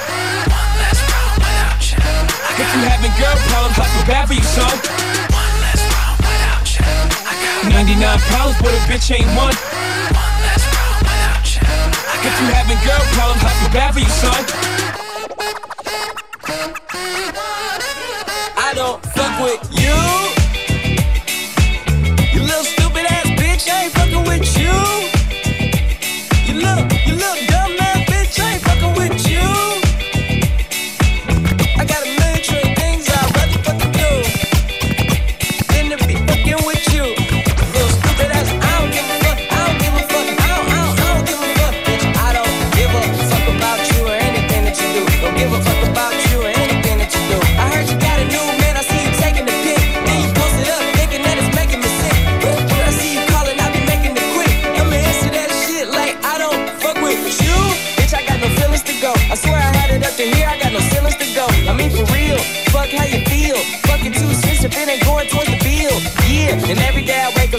If 2.56 2.68
you 2.72 2.82
having 2.88 3.12
girl 3.20 3.36
problems, 3.52 3.78
I 3.78 3.86
feel 3.92 4.08
bad 4.08 4.28
for 4.28 4.34
you, 4.34 4.48
son. 4.48 4.72
One 5.36 5.54
less 5.60 5.82
problem 5.92 6.24
without 6.24 6.68
you. 6.72 6.88
I 7.28 7.34
got 7.36 7.76
99 7.76 8.20
problems, 8.32 8.58
but 8.64 8.72
a 8.72 8.82
bitch 8.88 9.12
ain't 9.12 9.28
one. 9.36 9.56
One 10.16 10.36
less 10.48 10.64
problem 10.72 11.04
without 11.04 11.46
you. 11.52 11.68
If 12.24 12.34
you 12.40 12.48
having 12.56 12.80
girl 12.88 13.04
problems, 13.14 13.44
I 13.44 13.52
feel 13.60 13.72
bad 13.76 13.92
for 13.94 14.00
you, 14.00 14.14
son. 14.24 14.44
I 18.58 18.74
don't 18.74 19.04
fuck 19.14 19.34
with 19.44 19.64
you. 19.80 20.27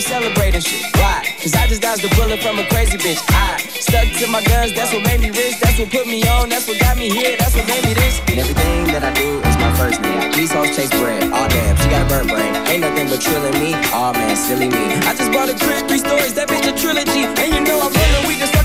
celebrating 0.09 0.65
shit. 0.65 0.89
Why? 0.97 1.21
Cause 1.37 1.55
I 1.55 1.69
just 1.69 1.83
dodged 1.85 2.03
the 2.03 2.09
bullet 2.17 2.41
from 2.41 2.59
a 2.59 2.65
crazy 2.73 2.97
bitch. 2.97 3.21
I 3.29 3.61
stuck 3.61 4.09
to 4.09 4.27
my 4.33 4.43
guns, 4.43 4.73
that's 4.73 4.93
what 4.93 5.05
made 5.05 5.21
me 5.21 5.29
rich. 5.29 5.61
That's 5.61 5.79
what 5.79 5.93
put 5.93 6.09
me 6.09 6.25
on, 6.27 6.49
that's 6.49 6.67
what 6.67 6.81
got 6.81 6.97
me 6.97 7.13
here, 7.13 7.37
that's 7.37 7.55
what 7.55 7.69
made 7.69 7.85
me 7.85 7.93
this. 7.93 8.19
And 8.27 8.41
everything 8.41 8.89
that 8.97 9.05
I 9.05 9.13
do 9.13 9.39
is 9.45 9.57
my 9.61 9.73
first 9.77 10.01
name. 10.01 10.33
These 10.33 10.53
hoes 10.53 10.73
chase 10.75 10.91
bread, 10.97 11.29
all 11.29 11.45
oh, 11.45 11.49
damn, 11.49 11.77
she 11.77 11.89
got 11.93 12.03
a 12.03 12.09
burnt 12.09 12.29
brain. 12.33 12.51
Ain't 12.73 12.81
nothing 12.81 13.07
but 13.13 13.21
trilling 13.21 13.57
me, 13.61 13.77
oh 13.93 14.13
man, 14.17 14.35
silly 14.35 14.69
me. 14.73 14.97
I 15.05 15.13
just 15.13 15.31
bought 15.31 15.53
a 15.53 15.57
crib, 15.61 15.87
three 15.87 16.01
stories, 16.01 16.33
that 16.35 16.49
bitch 16.49 16.65
a 16.65 16.73
trilogy. 16.73 17.29
And 17.29 17.49
you 17.53 17.61
know 17.61 17.79
I'm 17.85 17.93
running, 17.93 18.25
we 18.27 18.41
just 18.41 18.58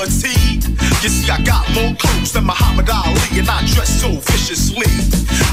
You 0.00 0.06
see, 0.08 1.30
I 1.30 1.42
got 1.44 1.68
more 1.74 1.94
clothes 1.96 2.32
than 2.32 2.46
Muhammad 2.46 2.88
Ali, 2.88 3.20
and 3.36 3.48
I 3.50 3.60
dress 3.66 4.00
so 4.00 4.08
viciously. 4.32 4.88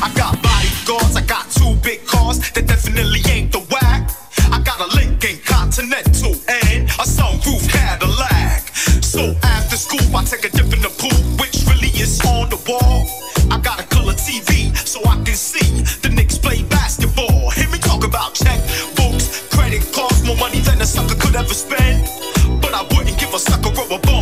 I 0.02 0.10
got 0.16 0.42
bodyguards, 0.42 1.18
I 1.18 1.22
got 1.28 1.52
two 1.52 1.76
big 1.84 2.06
cars 2.08 2.40
that 2.52 2.66
definitely 2.66 3.20
ain't 3.30 3.52
the 3.52 3.60
whack. 3.68 4.10
I 4.52 4.62
got 4.62 4.80
a 4.80 4.88
Lincoln 4.96 5.40
Continental 5.44 6.32
and 6.48 6.88
a 6.96 7.04
sunroof 7.04 7.68
Cadillac. 7.68 8.70
So 9.04 9.36
after 9.44 9.76
school, 9.76 10.16
I 10.16 10.24
take 10.24 10.46
a 10.46 10.50
dip 10.50 10.72
in 10.72 10.80
the 10.80 10.96
pool, 10.96 11.20
which 11.44 11.68
really 11.68 11.92
is 12.00 12.20
on 12.24 12.50
the 12.50 12.60
wall. 12.72 13.04
I 13.52 13.60
got 13.60 13.84
a 13.84 13.88
color 13.88 14.14
TV 14.14 14.72
so 14.88 15.02
I 15.04 15.16
can 15.24 15.36
see 15.36 15.68
the 16.00 16.10
Knicks 16.10 16.38
play 16.38 16.64
basketball. 16.64 17.52
Hear 17.52 17.70
me 17.70 17.80
talk 17.80 18.06
about 18.06 18.34
checkbooks, 18.34 19.50
credit 19.52 19.84
cards, 19.92 20.24
more 20.24 20.38
money 20.38 20.60
than 20.60 20.80
a 20.80 20.86
sucker 20.86 21.16
could 21.20 21.36
ever 21.36 21.54
spend. 21.54 22.08
But 22.62 22.74
I 22.74 22.84
wouldn't 22.96 23.20
give 23.20 23.34
a 23.34 23.40
sucker 23.40 23.72
a 23.92 24.00
bone. 24.00 24.17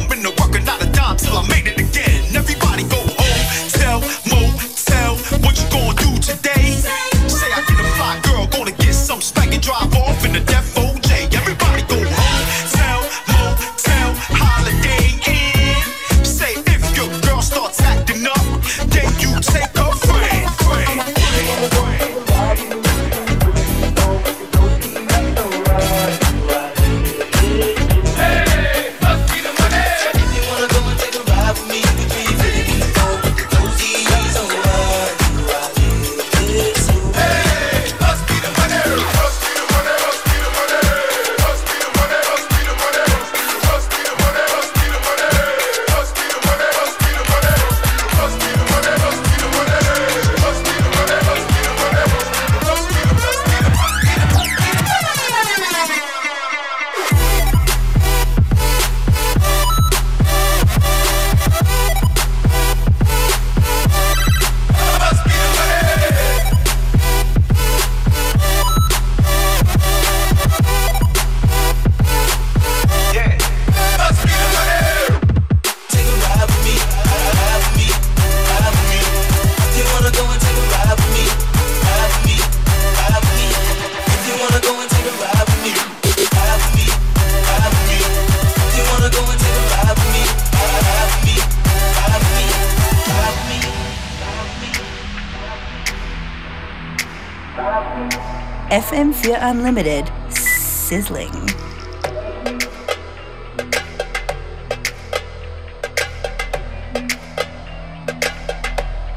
FM4 98.70 99.38
Unlimited. 99.41 100.11
Sizzling. 100.34 101.32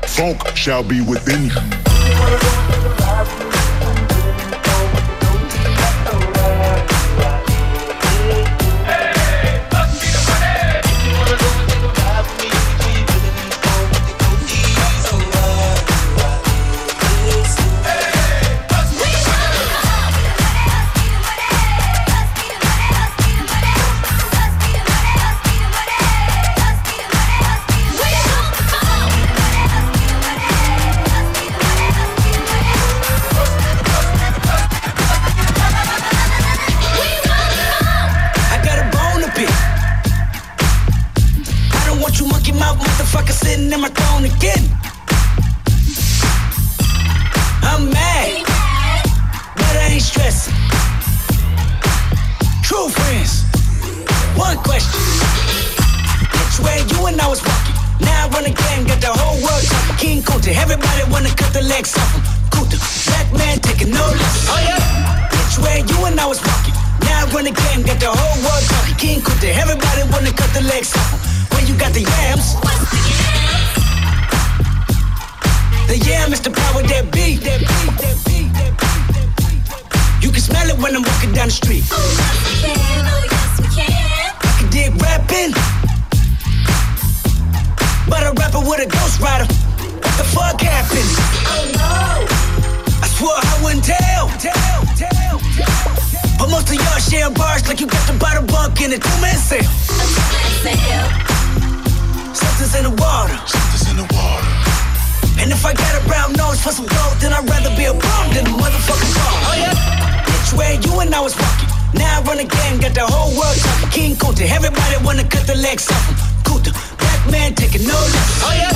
Funk 0.07 0.57
shall 0.57 0.83
be 0.83 1.01
within 1.01 1.45
you. 1.45 1.79
Most 97.19 97.27
of 97.27 97.27
y'all 97.27 97.29
share 97.29 97.31
bars 97.31 97.69
like 97.69 97.81
you 97.81 97.87
got 97.87 98.07
the 98.07 98.19
bottom 98.19 98.47
bunk 98.47 98.81
in 98.81 98.93
a 98.93 98.99
two-man 98.99 99.37
sale. 99.37 99.63
Something's 102.35 102.75
in 102.75 102.85
the 102.85 102.95
water. 103.03 103.37
Something's 103.47 103.91
in 103.91 103.97
the 103.97 104.07
water. 104.15 104.47
And 105.41 105.53
if 105.53 105.65
I 105.65 105.73
got 105.75 105.95
a 105.95 106.07
brown 106.07 106.33
nose 106.35 106.61
for 106.61 106.73
some 106.73 106.87
gold, 106.87 107.17
then 107.21 107.33
I'd 107.33 107.49
rather 107.49 107.71
be 107.77 107.87
a 107.87 107.95
bum 107.95 108.35
than 108.35 108.47
a 108.47 108.55
motherfucking 108.55 109.13
bum. 109.15 109.35
Oh 109.47 109.55
yeah. 109.57 109.75
Which 110.27 110.53
way 110.59 110.79
you 110.83 111.01
and 111.01 111.15
I 111.15 111.21
was 111.21 111.35
walking? 111.37 111.69
Now 111.95 112.21
I 112.21 112.23
run 112.23 112.39
the 112.39 112.45
game, 112.45 112.81
got 112.81 112.95
the 112.95 113.07
whole 113.07 113.31
world 113.39 113.57
talking. 113.59 113.91
King 113.91 114.15
Kunta, 114.17 114.45
everybody 114.51 114.97
wanna 115.05 115.25
cut 115.25 115.47
the 115.47 115.55
legs 115.55 115.91
off 115.91 116.05
him. 116.09 116.17
Kunta, 116.43 116.71
black 116.99 117.23
man 117.31 117.55
taking 117.55 117.87
no 117.87 117.95
less. 117.95 118.31
Oh 118.43 118.55
yeah. 118.55 118.75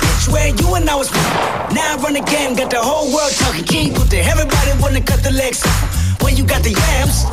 Which 0.00 0.26
way 0.30 0.54
you 0.56 0.74
and 0.74 0.88
I 0.88 0.94
was 0.94 1.10
walking? 1.10 1.74
Now 1.74 1.94
I 1.94 2.02
run 2.02 2.14
the 2.14 2.24
game, 2.24 2.54
got 2.54 2.70
the 2.70 2.80
whole 2.80 3.10
world 3.12 3.34
talking. 3.42 3.64
King 3.64 3.92
Kunta, 3.92 4.22
everybody 4.22 4.70
wanna 4.80 5.02
cut 5.02 5.22
the 5.22 5.32
legs 5.32 5.66
off 5.66 5.78
him. 5.82 5.90
When 6.22 6.36
you 6.36 6.44
got 6.46 6.62
the 6.62 6.70
yams. 6.70 7.26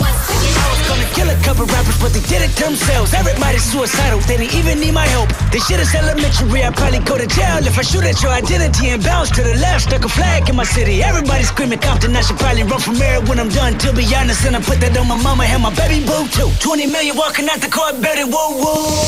I 0.62 0.68
was 0.70 0.82
gonna 0.88 1.09
kill 1.18 1.30
a 1.30 1.38
couple 1.41 1.66
rappers, 1.66 1.97
but 1.97 2.14
they 2.14 2.24
did 2.30 2.41
it 2.45 2.53
themselves. 2.55 3.14
Everybody's 3.14 3.66
suicidal, 3.66 4.20
they 4.30 4.38
didn't 4.38 4.53
even 4.53 4.80
need 4.80 4.93
my 4.93 5.07
help. 5.07 5.30
This 5.51 5.66
shit 5.68 5.80
is 5.80 5.93
elementary, 5.93 6.64
I'd 6.64 6.76
probably 6.78 6.99
go 6.99 7.18
to 7.18 7.28
jail 7.28 7.66
if 7.66 7.78
I 7.78 7.84
shoot 7.84 8.05
at 8.05 8.22
your 8.22 8.32
identity 8.32 8.89
and 8.93 9.03
bounce 9.03 9.30
to 9.38 9.41
the 9.41 9.55
left. 9.57 9.89
Stuck 9.89 10.05
a 10.05 10.09
flag 10.09 10.49
in 10.49 10.55
my 10.55 10.64
city. 10.64 11.01
Everybody 11.03 11.43
screaming 11.43 11.80
Compton, 11.80 12.16
I 12.16 12.22
should 12.22 12.38
probably 12.38 12.64
run 12.64 12.80
from 12.80 12.95
here 12.95 13.20
when 13.26 13.39
I'm 13.39 13.49
done. 13.49 13.78
To 13.80 13.93
be 13.93 14.05
honest, 14.16 14.45
and 14.45 14.55
I 14.55 14.62
put 14.62 14.80
that 14.82 14.95
on 14.97 15.07
my 15.07 15.20
mama 15.22 15.43
and 15.43 15.62
my 15.64 15.74
baby 15.74 16.05
boo 16.05 16.28
too. 16.30 16.49
20 16.59 16.88
million 16.88 17.18
walking 17.18 17.49
out 17.49 17.59
the 17.59 17.70
car, 17.70 17.93
better 17.93 18.26
whoa. 18.30 19.01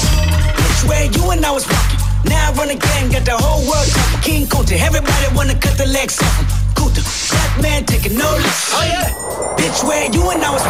Which 0.65 0.83
way 0.89 1.09
you 1.13 1.29
and 1.31 1.45
I 1.45 1.51
was 1.51 1.65
walking? 1.69 1.99
Now 2.25 2.49
I 2.49 2.53
run 2.57 2.69
the 2.69 2.79
game, 2.79 3.11
got 3.11 3.25
the 3.25 3.37
whole 3.37 3.61
world 3.69 3.89
talking. 3.93 4.21
King 4.21 4.43
Kunta, 4.47 4.79
everybody 4.79 5.27
wanna 5.35 5.55
cut 5.59 5.77
the 5.77 5.85
legs 5.85 6.21
off 6.21 6.62
him. 6.73 6.83
Kunta, 6.83 7.01
black 7.29 7.61
man 7.61 7.85
taking 7.85 8.17
no 8.17 8.29
less. 8.29 8.71
Oh 8.73 8.83
yeah. 8.83 9.57
Bitch, 9.57 9.83
where 9.87 10.09
you 10.11 10.29
and 10.29 10.43
I 10.43 10.51
was 10.51 10.63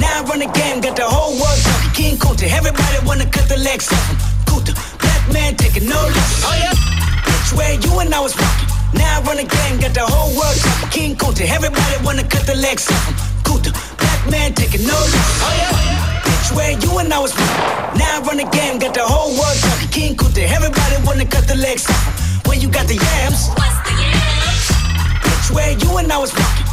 Now 0.00 0.20
I 0.20 0.24
run 0.24 0.38
the 0.40 0.50
game, 0.52 0.80
got 0.80 0.96
the 0.96 1.04
whole 1.04 1.32
world 1.32 1.60
talking. 1.62 1.90
King 1.92 2.16
Kunta, 2.16 2.48
everybody 2.50 2.98
wanna 3.06 3.26
cut 3.26 3.48
the 3.48 3.58
legs 3.58 3.92
off 3.92 4.08
him. 4.08 4.16
Kunta, 4.48 4.72
black 4.98 5.22
man 5.32 5.56
taking 5.56 5.88
no 5.88 6.00
less. 6.00 6.44
Oh 6.44 6.54
yeah. 6.56 6.74
Bitch, 7.24 7.56
where 7.56 7.74
you 7.74 7.92
and 8.00 8.14
I 8.14 8.20
was 8.20 8.34
walking. 8.36 8.68
Now 8.94 9.20
I 9.20 9.22
run 9.22 9.36
the 9.36 9.44
game, 9.44 9.80
got 9.80 9.94
the 9.94 10.06
whole 10.06 10.30
world 10.36 10.58
talking. 10.58 10.90
King 10.90 11.16
Kunta, 11.16 11.44
everybody 11.48 11.96
wanna 12.04 12.24
cut 12.24 12.46
the 12.46 12.54
legs 12.56 12.90
off 12.90 13.04
him. 13.08 13.16
Kunta, 13.44 13.70
black 13.98 14.20
man 14.30 14.54
taking 14.54 14.86
no 14.86 14.94
less. 14.96 15.30
Oh 15.44 15.54
yeah. 15.54 16.22
Bitch, 16.24 16.56
where 16.56 16.72
you 16.72 16.98
and 16.98 17.12
I 17.12 17.18
was 17.18 17.34
Now 17.98 18.18
I 18.18 18.22
run 18.26 18.38
the 18.38 18.48
game, 18.50 18.78
got 18.78 18.94
the 18.94 19.04
whole 19.04 19.32
world 19.36 19.58
talking. 19.60 19.88
King 19.90 20.16
Kunta, 20.16 20.42
everybody 20.46 20.96
wanna 21.04 21.26
cut 21.26 21.46
the 21.46 21.56
legs 21.56 21.88
off 21.88 22.02
him. 22.06 22.14
When 22.48 22.60
you 22.60 22.68
got 22.68 22.86
the 22.86 22.96
yams. 22.96 23.48
What's 23.56 23.78
the 23.86 23.94
yams? 24.00 24.33
Bitch, 25.44 25.54
where 25.54 25.72
you 25.72 25.98
and 25.98 26.10
I 26.10 26.16
was 26.16 26.32
walking. 26.32 26.66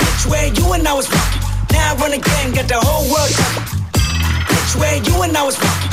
Bitch, 0.00 0.26
where 0.28 0.46
you 0.48 0.72
and 0.72 0.88
I 0.88 0.94
was 0.94 1.08
walking. 1.08 1.42
Now 1.70 1.92
I 1.92 1.96
run 1.96 2.10
game, 2.10 2.52
got 2.52 2.66
the 2.66 2.80
whole 2.80 3.04
world 3.04 3.30
talking. 3.30 3.62
Bitch, 4.50 4.74
where 4.80 4.96
you 4.96 5.22
and 5.22 5.36
I 5.36 5.44
was 5.44 5.56
walking. 5.60 5.90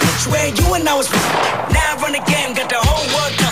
Bitch, 0.00 0.26
where 0.32 0.48
you 0.48 0.74
and 0.74 0.88
I 0.88 0.94
was 0.96 1.10
walking. 1.12 1.74
Now 1.74 1.92
I 1.92 2.00
run 2.00 2.12
game, 2.24 2.54
got 2.54 2.70
the 2.70 2.76
whole 2.78 3.06
world 3.12 3.32
talking. 3.38 3.51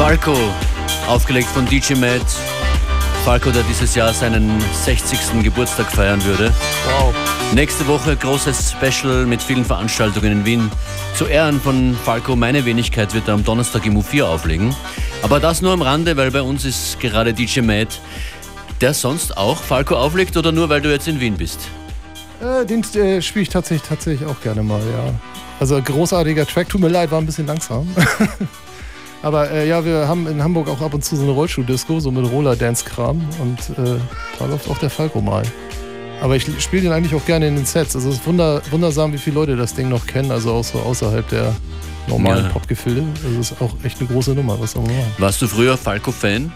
Falco, 0.00 0.34
aufgelegt 1.08 1.48
von 1.48 1.66
DJ 1.66 1.92
Matt. 1.92 2.24
Falco, 3.22 3.50
der 3.50 3.62
dieses 3.64 3.94
Jahr 3.94 4.14
seinen 4.14 4.58
60. 4.82 5.42
Geburtstag 5.42 5.92
feiern 5.92 6.24
würde. 6.24 6.54
Wow. 6.86 7.14
Nächste 7.54 7.86
Woche 7.86 8.16
großes 8.16 8.72
Special 8.72 9.26
mit 9.26 9.42
vielen 9.42 9.62
Veranstaltungen 9.62 10.32
in 10.32 10.44
Wien. 10.46 10.70
Zu 11.14 11.26
Ehren 11.26 11.60
von 11.60 11.94
Falco, 12.02 12.34
meine 12.34 12.64
Wenigkeit, 12.64 13.12
wird 13.12 13.28
er 13.28 13.34
am 13.34 13.44
Donnerstag 13.44 13.84
im 13.84 13.98
U4 13.98 14.24
auflegen. 14.24 14.74
Aber 15.20 15.38
das 15.38 15.60
nur 15.60 15.74
am 15.74 15.82
Rande, 15.82 16.16
weil 16.16 16.30
bei 16.30 16.40
uns 16.40 16.64
ist 16.64 16.98
gerade 16.98 17.34
DJ 17.34 17.60
Matt, 17.60 18.00
der 18.80 18.94
sonst 18.94 19.36
auch 19.36 19.58
Falco 19.58 19.96
auflegt 19.96 20.34
oder 20.34 20.50
nur 20.50 20.70
weil 20.70 20.80
du 20.80 20.90
jetzt 20.90 21.08
in 21.08 21.20
Wien 21.20 21.36
bist? 21.36 21.60
Äh, 22.40 22.64
den 22.64 22.82
äh, 22.94 23.20
spiele 23.20 23.42
ich 23.42 23.50
tatsächlich, 23.50 23.86
tatsächlich 23.86 24.26
auch 24.26 24.40
gerne 24.40 24.62
mal, 24.62 24.80
ja. 24.80 25.12
Also 25.60 25.78
großartiger 25.82 26.46
Track, 26.46 26.70
tut 26.70 26.80
mir 26.80 26.88
leid, 26.88 27.10
war 27.10 27.18
ein 27.18 27.26
bisschen 27.26 27.46
langsam. 27.46 27.86
Aber 29.22 29.50
äh, 29.50 29.68
ja, 29.68 29.84
wir 29.84 30.08
haben 30.08 30.26
in 30.26 30.42
Hamburg 30.42 30.68
auch 30.68 30.80
ab 30.80 30.94
und 30.94 31.04
zu 31.04 31.14
so 31.16 31.22
eine 31.22 31.32
Rollschuh-Disco, 31.32 32.00
so 32.00 32.10
mit 32.10 32.30
Roller-Dance-Kram 32.30 33.20
und 33.40 33.58
äh, 33.78 33.96
da 34.38 34.46
läuft 34.46 34.68
auch 34.70 34.78
der 34.78 34.88
Falco 34.90 35.20
mal. 35.20 35.42
Aber 36.22 36.36
ich 36.36 36.46
spiele 36.62 36.82
den 36.82 36.92
eigentlich 36.92 37.14
auch 37.14 37.24
gerne 37.24 37.48
in 37.48 37.56
den 37.56 37.64
Sets. 37.66 37.94
Also 37.96 38.10
es 38.10 38.16
ist 38.16 38.26
wunder, 38.26 38.60
wundersam, 38.70 39.12
wie 39.12 39.18
viele 39.18 39.34
Leute 39.36 39.56
das 39.56 39.74
Ding 39.74 39.88
noch 39.88 40.06
kennen, 40.06 40.30
also 40.30 40.52
auch 40.52 40.64
so 40.64 40.78
außerhalb 40.78 41.26
der 41.28 41.54
normalen 42.08 42.44
Ja. 42.46 42.50
Popgefilde. 42.50 43.04
Es 43.38 43.50
ist 43.52 43.60
auch 43.62 43.74
echt 43.84 43.98
eine 44.00 44.08
große 44.08 44.32
Nummer, 44.32 44.58
was 44.60 44.74
man 44.74 44.84
machen. 44.84 45.12
Warst 45.18 45.40
du 45.42 45.46
früher 45.46 45.76
Falco-Fan? 45.76 46.50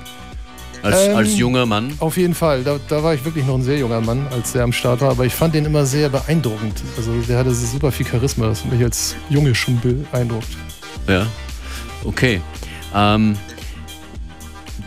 Als, 0.82 1.06
Ähm, 1.06 1.16
als 1.16 1.36
junger 1.38 1.64
Mann? 1.64 1.94
Auf 1.98 2.18
jeden 2.18 2.34
Fall. 2.34 2.62
Da, 2.62 2.76
da 2.88 3.02
war 3.02 3.14
ich 3.14 3.24
wirklich 3.24 3.46
noch 3.46 3.54
ein 3.54 3.62
sehr 3.62 3.78
junger 3.78 4.02
Mann, 4.02 4.26
als 4.30 4.52
der 4.52 4.64
am 4.64 4.72
Start 4.72 5.00
war. 5.00 5.12
Aber 5.12 5.24
ich 5.24 5.34
fand 5.34 5.54
den 5.54 5.64
immer 5.64 5.86
sehr 5.86 6.10
beeindruckend. 6.10 6.82
Also 6.98 7.10
der 7.26 7.38
hatte 7.38 7.54
super 7.54 7.90
viel 7.90 8.04
Charisma. 8.06 8.48
Das 8.48 8.64
hat 8.64 8.70
mich 8.72 8.82
als 8.84 9.16
Junge 9.30 9.54
schon 9.54 9.80
beeindruckt. 9.80 10.48
Ja, 11.08 11.26
okay. 12.04 12.40
Ähm, 12.94 13.36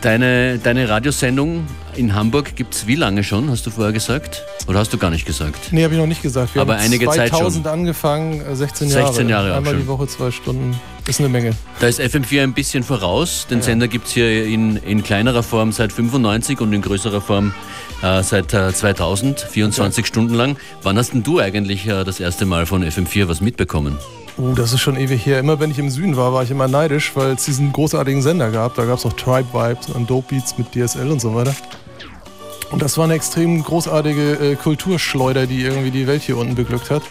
deine, 0.00 0.58
deine 0.58 0.88
Radiosendung 0.88 1.66
in 1.96 2.14
Hamburg 2.14 2.54
gibt 2.54 2.74
es 2.74 2.86
wie 2.86 2.94
lange 2.94 3.24
schon, 3.24 3.50
hast 3.50 3.66
du 3.66 3.70
vorher 3.70 3.92
gesagt? 3.92 4.44
Oder 4.68 4.78
hast 4.78 4.92
du 4.92 4.98
gar 4.98 5.10
nicht 5.10 5.26
gesagt? 5.26 5.72
Nee, 5.72 5.82
habe 5.82 5.94
ich 5.94 6.00
noch 6.00 6.06
nicht 6.06 6.22
gesagt. 6.22 6.54
Wir 6.54 6.62
Aber 6.62 6.74
haben 6.76 6.84
einige 6.84 7.06
Zeit 7.06 7.30
2000 7.30 7.64
schon. 7.64 7.72
angefangen, 7.72 8.40
äh, 8.40 8.54
16 8.54 8.90
Jahre. 8.90 9.06
16 9.06 9.28
Jahre 9.28 9.54
Einmal 9.56 9.74
die 9.76 9.86
Woche, 9.86 10.06
zwei 10.06 10.30
Stunden. 10.30 10.78
Ist 11.08 11.20
eine 11.20 11.28
Menge. 11.30 11.52
Da 11.80 11.88
ist 11.88 12.00
FM4 12.00 12.42
ein 12.42 12.52
bisschen 12.52 12.84
voraus. 12.84 13.46
Den 13.50 13.58
Ja. 13.58 13.64
Sender 13.64 13.88
gibt 13.88 14.06
es 14.06 14.12
hier 14.12 14.44
in, 14.44 14.76
in 14.76 15.02
kleinerer 15.02 15.42
Form 15.42 15.72
seit 15.72 15.90
95 15.92 16.60
und 16.60 16.72
in 16.72 16.82
größerer 16.82 17.22
Form 17.22 17.54
äh, 18.02 18.22
seit 18.22 18.52
äh, 18.52 18.72
2000, 18.72 19.40
24 19.40 20.06
Stunden 20.06 20.34
lang. 20.34 20.56
Wann 20.82 20.98
hast 20.98 21.14
denn 21.14 21.22
du 21.22 21.40
eigentlich 21.40 21.86
äh, 21.88 22.04
das 22.04 22.20
erste 22.20 22.44
Mal 22.44 22.66
von 22.66 22.84
FM4 22.84 23.26
was 23.26 23.40
mitbekommen? 23.40 23.96
Oh, 24.40 24.54
das 24.54 24.72
ist 24.72 24.80
schon 24.80 24.96
ewig 24.96 25.26
her. 25.26 25.40
Immer 25.40 25.58
wenn 25.58 25.72
ich 25.72 25.80
im 25.80 25.90
Süden 25.90 26.16
war, 26.16 26.32
war 26.32 26.44
ich 26.44 26.50
immer 26.52 26.68
neidisch, 26.68 27.16
weil 27.16 27.32
es 27.32 27.44
diesen 27.44 27.72
großartigen 27.72 28.22
Sender 28.22 28.50
gab. 28.52 28.76
Da 28.76 28.84
gab 28.84 28.98
es 28.98 29.04
auch 29.04 29.12
Tribe 29.14 29.52
Vibes 29.52 29.88
und 29.88 30.08
Dope 30.08 30.34
Beats 30.34 30.56
mit 30.56 30.68
DSL 30.72 31.10
und 31.10 31.20
so 31.20 31.34
weiter. 31.34 31.52
Und 32.70 32.80
das 32.80 32.96
war 32.98 33.04
eine 33.04 33.14
extrem 33.14 33.60
großartige 33.64 34.32
äh, 34.34 34.54
Kulturschleuder, 34.54 35.46
die 35.46 35.62
irgendwie 35.62 35.90
die 35.90 36.06
Welt 36.06 36.22
hier 36.22 36.36
unten 36.36 36.54
beglückt 36.54 36.88
hat. 36.88 37.02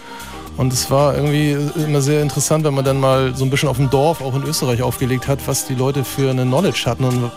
Und 0.55 0.71
es 0.71 0.89
war 0.89 1.15
irgendwie 1.15 1.51
äh, 1.51 1.83
immer 1.83 1.99
sehr 1.99 2.21
interessant, 2.21 2.63
wenn 2.63 2.73
man 2.73 2.85
dann 2.85 2.99
mal 2.99 3.35
so 3.35 3.43
ein 3.43 3.49
bisschen 3.49 3.67
auf 3.67 3.77
dem 3.77 3.89
Dorf, 3.89 4.21
auch 4.21 4.33
in 4.33 4.43
Österreich, 4.43 4.81
aufgelegt 4.81 5.27
hat, 5.27 5.39
was 5.47 5.67
die 5.67 5.75
Leute 5.75 6.05
für 6.05 6.29
eine 6.29 6.43
Knowledge 6.43 6.83
hatten 6.85 7.03
und 7.03 7.31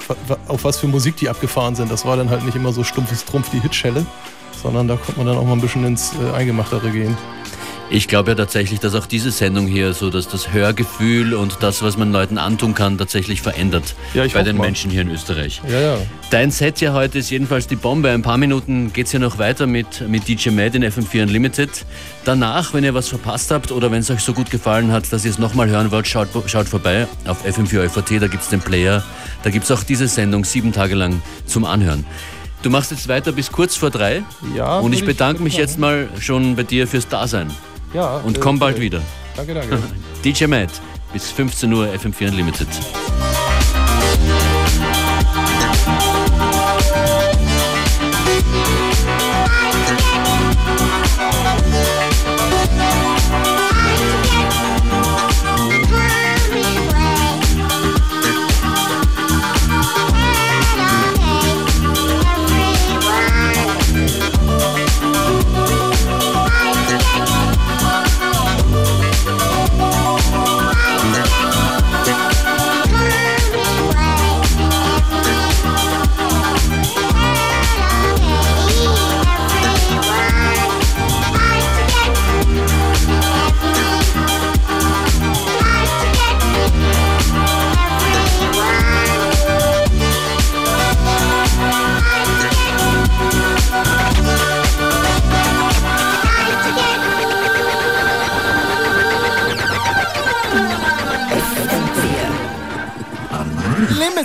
auf 0.47 0.63
was 0.63 0.79
für 0.79 0.87
Musik 0.87 1.17
die 1.17 1.29
abgefahren 1.29 1.75
sind. 1.75 1.91
Das 1.91 2.05
war 2.05 2.17
dann 2.17 2.31
halt 2.31 2.45
nicht 2.45 2.55
immer 2.55 2.73
so 2.73 2.85
stumpfes 2.85 3.25
Trumpf 3.25 3.51
die 3.51 3.61
Hitschelle, 3.61 4.07
sondern 4.63 4.87
da 4.87 4.95
konnte 4.95 5.19
man 5.19 5.27
dann 5.27 5.37
auch 5.37 5.45
mal 5.45 5.55
ein 5.55 5.61
bisschen 5.61 5.85
ins 5.85 6.13
äh, 6.13 6.37
Eingemachtere 6.37 6.91
gehen. 6.91 7.17
Ich 7.93 8.07
glaube 8.07 8.31
ja 8.31 8.35
tatsächlich, 8.37 8.79
dass 8.79 8.95
auch 8.95 9.07
diese 9.07 9.33
Sendung 9.33 9.67
hier 9.67 9.93
so, 9.95 10.11
dass 10.11 10.29
das 10.29 10.53
Hörgefühl 10.53 11.35
und 11.35 11.57
das, 11.61 11.83
was 11.83 11.97
man 11.97 12.13
Leuten 12.13 12.39
antun 12.39 12.73
kann, 12.73 12.97
tatsächlich 12.99 13.43
verändert 13.43 13.97
Ja, 14.15 14.25
ich 14.25 14.33
bei 14.33 14.45
den 14.45 14.57
mal. 14.59 14.67
Menschen 14.67 14.93
hier 14.93 15.03
in 15.03 15.11
Österreich. 15.11 15.61
Ja, 15.69 15.81
ja. 15.81 15.97
Dein 16.31 16.53
Set 16.53 16.79
hier 16.79 16.93
heute 16.93 17.19
ist 17.19 17.31
jedenfalls 17.31 17.67
die 17.67 17.75
Bombe. 17.75 18.11
Ein 18.11 18.23
paar 18.23 18.39
Minuten 18.39 18.93
geht 18.93 19.07
es 19.07 19.13
ja 19.13 19.19
noch 19.19 19.39
weiter 19.39 19.67
mit, 19.67 20.09
mit 20.09 20.29
DJ 20.29 20.51
Mad 20.51 20.77
in 20.77 20.85
FM4 20.85 21.23
Unlimited. 21.25 21.69
Danach, 22.25 22.73
wenn 22.75 22.85
ihr 22.85 22.95
was 22.95 23.09
verpasst 23.09 23.51
habt 23.51 23.73
oder 23.73 23.91
wenn 23.91 23.99
es 24.01 24.11
euch 24.13 24.21
so 24.21 24.35
gut 24.35 24.51
gefallen 24.53 24.93
hat, 24.93 25.13
dass 25.13 25.25
ihr 25.25 25.33
es 25.33 25.41
nochmal 25.41 25.69
hören 25.69 25.91
wollt, 25.91 26.07
schaut, 26.07 26.29
schaut 26.47 26.69
vorbei 26.69 27.09
auf 27.27 27.45
FM4 27.45 27.87
ÖVT, 27.87 28.23
da 28.23 28.29
gibt 28.29 28.45
es 28.45 28.51
den 28.51 28.61
Player. 28.61 29.03
Da 29.43 29.51
gibt 29.51 29.65
es 29.65 29.71
auch 29.73 29.83
diese 29.83 30.07
Sendung 30.07 30.45
sieben 30.45 30.71
Tage 30.71 30.95
lang 30.95 31.21
zum 31.45 31.65
Anhören. 31.65 32.07
Du 32.63 32.71
machst 32.71 32.93
jetzt 32.93 33.09
weiter 33.09 33.33
bis 33.33 33.51
kurz 33.51 33.75
vor 33.75 33.91
drei. 33.91 34.23
Ja, 34.55 34.79
Und 34.79 34.93
ich 34.93 35.01
ich- 35.01 35.07
bedanke 35.07 35.39
würde 35.41 35.45
mich 35.45 35.55
ich 35.55 35.59
jetzt 35.59 35.79
mal 35.81 36.09
schon 36.21 36.55
bei 36.55 36.63
dir 36.63 36.87
fürs 36.87 37.09
Dasein. 37.09 37.51
Ja. 37.93 38.17
Und 38.19 38.37
äh, 38.37 38.41
komm 38.41 38.59
bald 38.59 38.79
äh, 38.79 38.81
wieder. 38.81 39.03
Danke, 39.37 39.55
danke. 39.55 39.79
DJ 40.25 40.47
Matt, 40.47 40.71
bis 41.13 41.31
15 41.31 41.73
Uhr 41.73 41.87
FM4 41.87 42.29
Unlimited. 42.29 42.69
Limited. 42.69 43.21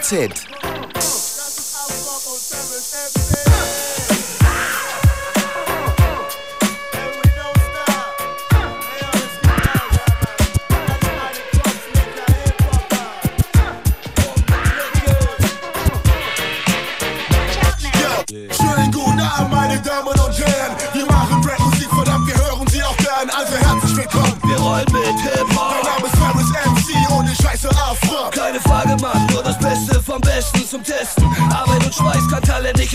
Mindset 0.05 0.54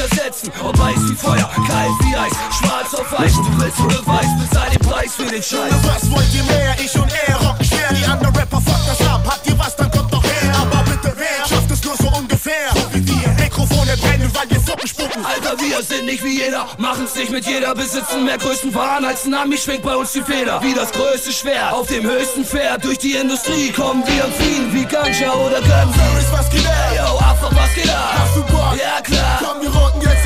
ersetzen. 0.00 0.52
Ob 0.64 0.78
weiß 0.78 1.00
wie 1.08 1.14
Feuer, 1.14 1.48
kalt 1.66 1.96
wie 2.00 2.16
Eis, 2.16 2.32
schwarz 2.58 2.94
auf 2.94 3.12
weiß. 3.12 3.34
Du 3.34 3.60
willst 3.60 3.80
oder 3.80 4.06
weißt, 4.06 4.38
bezahl 4.40 4.70
den 4.70 4.80
Preis 4.80 5.14
für 5.14 5.26
den 5.26 5.42
Scheiß. 5.42 5.72
Was 5.84 6.10
wollt 6.10 6.34
ihr 6.34 6.44
mehr? 6.44 6.74
Ich 6.82 6.94
und 6.94 7.12
er 7.26 7.36
rocken 7.36 7.64
schwer. 7.64 7.92
Die 7.92 8.04
anderen 8.04 8.34
Rapper 8.34 8.60
fuck 8.60 8.80
das 8.86 9.06
ab. 9.06 9.22
Habt 9.26 9.46
ihr 9.46 9.58
was, 9.58 9.76
dann 9.76 9.90
kommt 9.90 10.12
doch 10.12 10.24
her. 10.24 10.54
Aber 10.60 10.82
bitte 10.84 11.12
wer 11.16 11.46
schafft 11.48 11.70
es 11.70 11.84
nur 11.84 11.96
so 11.96 12.08
ungefähr? 12.16 12.70
So 12.74 12.94
wie 12.94 13.06
wir. 13.06 13.28
Mikrofone 13.38 13.96
brennen, 13.98 14.30
weil 14.34 14.50
wir 14.50 14.60
Suppen 14.60 14.88
spucken. 14.88 15.24
Alter, 15.24 15.60
wir 15.60 15.82
sind 15.82 16.06
nicht 16.06 16.24
wie 16.24 16.38
jeder, 16.38 16.66
machen's 16.78 17.14
nicht 17.14 17.30
mit 17.30 17.46
jeder, 17.46 17.74
besitzen 17.74 18.24
mehr 18.24 18.38
größten 18.38 18.74
Waren 18.74 19.04
als 19.04 19.26
ein 19.26 19.34
Ami, 19.34 19.58
schwingt 19.58 19.82
bei 19.82 19.94
uns 19.96 20.12
die 20.12 20.22
Feder. 20.22 20.62
Wie 20.62 20.74
das 20.74 20.92
größte 20.92 21.32
Schwert 21.32 21.72
auf 21.72 21.86
dem 21.88 22.04
höchsten 22.04 22.44
Pferd 22.44 22.84
durch 22.84 22.98
die 22.98 23.12
Industrie 23.12 23.70
kommen 23.70 24.02
wir 24.06 24.24
und 24.24 24.34
fliehen 24.34 24.72
wie 24.72 24.84
Ganja 24.84 25.32
oder 25.32 25.60
Guns. 25.60 25.96
Ferris, 25.96 26.26
was 26.32 26.50
geht 26.50 26.66
ab? 26.66 26.72
Yo, 26.96 27.18
Afro, 27.18 27.48
was 27.54 27.74
geht 27.74 27.90
ab? 27.90 28.14
Hast 28.18 28.36
du 28.36 28.42
Bock? 28.42 28.74
Ja, 28.78 29.00
klar. 29.02 29.40
Komm, 29.40 29.62
wir 29.62 29.79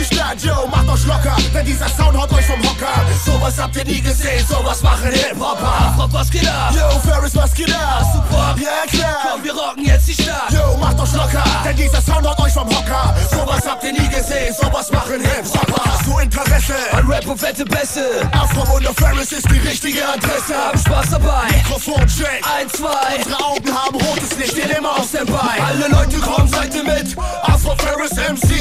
Stadt, 0.05 0.43
yo, 0.43 0.67
macht 0.69 0.89
euch 0.89 1.07
locker, 1.07 1.37
denn 1.53 1.67
dieser 1.67 1.89
Sound 1.89 2.17
haut 2.17 2.33
euch 2.33 2.47
vom 2.47 2.61
Hocker. 2.63 3.05
Sowas 3.25 3.55
habt 3.59 3.77
ihr 3.77 3.85
nie 3.85 4.01
gesehen, 4.01 4.45
sowas 4.49 4.83
machen 4.83 5.11
Hip-Hopper. 5.11 5.97
Afro, 5.97 6.13
was 6.13 6.31
geht 6.31 6.47
ab? 6.49 6.75
Yo, 6.75 6.99
Ferris, 7.01 7.35
was 7.35 7.55
geht 7.55 7.75
ab? 7.75 8.03
Bock? 8.31 8.57
Ja, 8.59 8.87
klar. 8.91 9.17
Komm, 9.31 9.45
wir 9.45 9.55
rocken 9.55 9.85
jetzt 9.85 10.09
die 10.09 10.23
Stadt. 10.23 10.51
Yo, 10.51 10.77
macht 10.79 10.99
euch 11.01 11.13
locker, 11.13 11.45
denn 11.65 11.77
dieser 11.77 12.03
Sound 12.03 12.27
haut 12.27 12.39
euch 12.41 12.53
vom 12.53 12.69
Hocker. 12.69 13.15
Sowas 13.31 13.63
habt 13.67 13.85
ihr 13.85 13.93
nie 13.93 14.09
gesehen, 14.09 14.55
sowas 14.61 14.91
machen 14.91 15.21
Hip-Hopper. 15.21 15.83
Hast 15.85 16.07
du 16.07 16.19
Interesse? 16.19 16.75
An 16.93 17.07
Rap 17.07 17.27
und 17.27 17.39
fette 17.39 17.65
Bässe. 17.65 18.05
Afro 18.33 18.77
und 18.77 18.87
Ferris 18.99 19.33
ist 19.33 19.49
die 19.51 19.59
richtige 19.59 20.07
Adresse. 20.07 20.55
Hab 20.57 20.79
Spaß 20.79 21.11
dabei. 21.11 21.49
Mikrofon 21.51 22.07
check. 22.07 22.43
Ein, 22.43 22.69
zwei. 22.71 23.17
Unsere 23.19 23.45
Augen 23.45 23.75
haben 23.75 23.97
rotes 23.97 24.37
Licht, 24.39 24.53
stehen 24.53 24.71
immer 24.71 24.93
auf 24.99 25.09
Standby. 25.09 25.61
Alle 25.61 25.89
Leute 25.89 26.19
kommen, 26.19 26.49
seid 26.49 26.75
ihr 26.75 26.85
mit. 26.85 27.17
Afro 27.43 27.75
Ferris 27.77 28.13
MC 28.13 28.54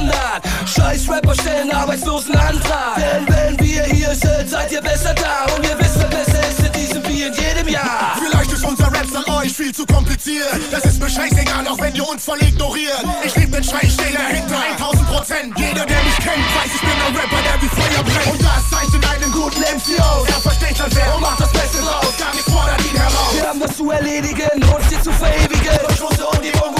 Standard. 0.00 0.42
Scheiß 0.66 1.08
Rapper 1.08 1.34
stellen 1.34 1.70
Arbeitslosenantrag. 1.72 2.96
Denn 2.96 3.28
wenn 3.28 3.60
wir 3.60 3.84
hier 3.84 4.14
sind, 4.14 4.48
seid 4.48 4.72
ihr 4.72 4.80
besser 4.80 5.14
da. 5.14 5.52
Und 5.54 5.66
ihr 5.66 5.78
wisst, 5.78 5.98
wer 5.98 6.08
besser 6.08 6.40
ist 6.48 6.60
in 6.66 6.72
diesem 6.72 7.06
wie 7.08 7.22
in 7.22 7.34
jedem 7.34 7.68
Jahr. 7.68 8.16
Vielleicht 8.18 8.52
ist 8.52 8.64
unser 8.64 8.86
Rap 8.86 9.06
an 9.14 9.34
euch 9.34 9.52
viel 9.52 9.74
zu 9.74 9.84
kompliziert. 9.86 10.58
Das 10.70 10.84
ist 10.84 11.00
mir 11.00 11.10
scheißegal, 11.10 11.66
auch 11.68 11.78
wenn 11.80 11.94
ihr 11.94 12.08
uns 12.08 12.24
voll 12.24 12.40
ignoriert. 12.40 13.04
Ich 13.24 13.34
lieb 13.36 13.52
den 13.52 13.64
Schrei, 13.64 13.80
ich 13.82 13.92
steh 13.92 14.12
dahinter, 14.12 14.56
1000 14.78 15.08
Prozent. 15.08 15.58
Jeder, 15.58 15.84
der 15.84 16.02
mich 16.02 16.16
kennt, 16.16 16.44
weiß, 16.56 16.72
ich 16.74 16.80
bin 16.80 16.96
ein 17.06 17.16
Rapper, 17.16 17.42
der 17.44 17.62
wie 17.62 17.68
Feuer 17.68 18.02
brennt. 18.02 18.32
Und 18.32 18.42
das 18.42 18.70
zeichnet 18.70 19.04
einen 19.14 19.32
guten 19.32 19.60
MC 19.60 20.00
aus. 20.00 20.28
Er 20.28 20.40
versteht 20.40 20.76
sein 20.76 20.94
Wert 20.94 21.14
und 21.14 21.20
macht 21.20 21.40
das 21.40 21.52
Beste 21.52 21.78
draus. 21.78 22.14
Gar 22.18 22.34
nichts 22.34 22.50
fordert 22.50 22.80
ihn 22.80 22.96
heraus. 22.96 23.34
Wir 23.34 23.48
haben 23.48 23.60
was 23.60 23.76
zu 23.76 23.90
erledigen, 23.90 24.64
uns 24.64 24.88
hier 24.88 25.02
zu 25.02 25.12
verewigen. 25.12 25.78
Und 25.88 25.96
Schlusse 25.96 26.26
und 26.26 26.44
die 26.44 26.50
Bongo-Klinge 26.52 26.79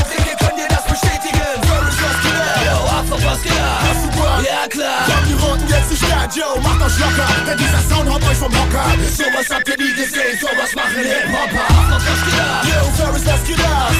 Bock? 3.44 4.44
Ja, 4.44 4.68
klar. 4.68 5.06
Komm, 5.06 5.24
wir 5.28 5.38
rocken 5.40 5.68
jetzt 5.68 5.90
die 5.90 5.96
Stadt, 5.96 6.34
yo, 6.36 6.60
macht 6.60 6.82
euch 6.82 6.98
locker. 6.98 7.28
Denn 7.46 7.58
dieser 7.58 7.82
Sound 7.88 8.08
haut 8.10 8.22
euch 8.22 8.36
vom 8.36 8.52
Hocker. 8.52 8.84
Sowas 9.16 9.46
habt 9.50 9.68
ihr 9.68 9.76
nie 9.76 9.94
gesehen, 9.94 10.36
sowas 10.40 10.72
machen 10.74 11.04
Hip-Hopper. 11.04 11.66
Was 11.90 12.20
geht 12.24 12.40
ab? 12.40 12.64
Yo, 12.68 12.80
Ferris, 12.96 13.24
was 13.26 13.42
geht 13.44 13.60
ab? 13.60 13.92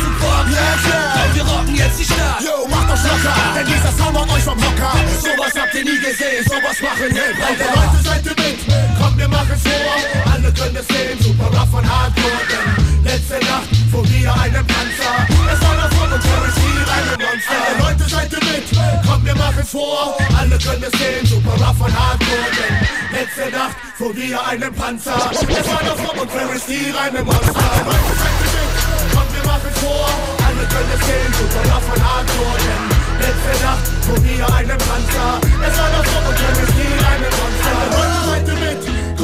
Ja, 0.50 0.70
klar. 0.84 1.12
Komm, 1.16 1.34
wir 1.34 1.44
rocken 1.44 1.74
jetzt 1.74 1.98
die 1.98 2.04
Stadt. 2.04 2.40
Yo, 2.44 2.68
macht 2.68 2.90
euch 2.92 3.04
locker, 3.04 3.36
denn 3.54 3.66
dieser 3.66 3.92
Sound 3.96 4.16
haut 4.18 4.30
euch 4.30 4.44
vom 4.44 4.58
Hocker. 4.58 4.92
Sowas 5.20 5.52
habt 5.56 5.74
ihr 5.74 5.84
nie 5.84 6.00
gesehen, 6.00 6.42
sowas 6.44 6.76
machen 6.80 7.08
Hip-Hopper. 7.08 7.70
Leute, 7.76 7.98
seid 8.04 8.24
ihr 8.26 8.36
mit? 8.36 8.58
Kommt, 9.00 9.16
wir 9.18 9.28
machen's 9.28 9.62
vor. 9.62 10.32
Alle 10.32 10.52
können 10.52 10.76
es 10.76 10.86
sehen, 10.88 11.18
super 11.20 11.48
rough 11.56 11.74
und 11.74 11.86
hardcore. 11.88 12.44
Denn 12.50 13.04
letzte 13.04 13.38
Nacht 13.46 13.68
vor 13.90 14.04
mir 14.06 14.32
einem 14.34 14.66
Panzer. 14.66 15.14
Es 15.52 15.60
war 15.60 15.79
und 16.12 16.22
Ferris 16.22 16.56
hier 16.56 16.86
einem 16.92 17.18
Monster. 17.22 17.58
Alle 17.66 17.78
Leute, 17.82 18.04
seid 18.08 18.32
ihr 18.32 18.44
mit? 18.50 18.66
Kommt, 19.06 19.24
wir 19.24 19.34
machen's 19.36 19.70
vor. 19.70 20.16
Alle 20.38 20.58
können 20.58 20.84
es 20.84 20.98
sehen, 20.98 21.26
super 21.26 21.54
rough 21.62 21.80
und 21.80 21.94
hardcore. 21.98 22.50
Denn 22.58 22.74
letzte 23.14 23.56
Nacht 23.56 23.76
vor 23.96 24.12
mir 24.14 24.46
einem 24.46 24.74
Panzer. 24.74 25.30
Es 25.32 25.68
war 25.68 25.82
davon 25.82 26.18
und 26.18 26.30
Ferris 26.30 26.64
hier 26.66 27.00
einem 27.00 27.24
Monster. 27.24 27.64
Leute, 27.86 28.12
seid 28.20 28.36
ihr 28.42 28.52
mit? 28.58 28.70
Kommt, 29.14 29.30
wir 29.34 29.44
machen's 29.46 29.78
vor. 29.78 30.08
Alle 30.46 30.64
können 30.72 30.92
es 30.94 31.06
sehen, 31.06 31.32
super 31.38 31.62
rough 31.74 31.88
und 31.94 32.02
hardcore. 32.02 32.58
Denn 32.60 32.80
letzte 33.20 33.64
Nacht 33.64 33.86
vor 34.06 34.18
mir 34.20 34.54
einem 34.54 34.78
Panzer. 34.78 35.30
Es 35.62 35.78
war 35.78 35.90
davon 35.90 36.22
und 36.28 36.38
Ferris 36.38 36.72
hier 36.74 36.98
einem 37.06 37.32
Monster. 37.38 38.29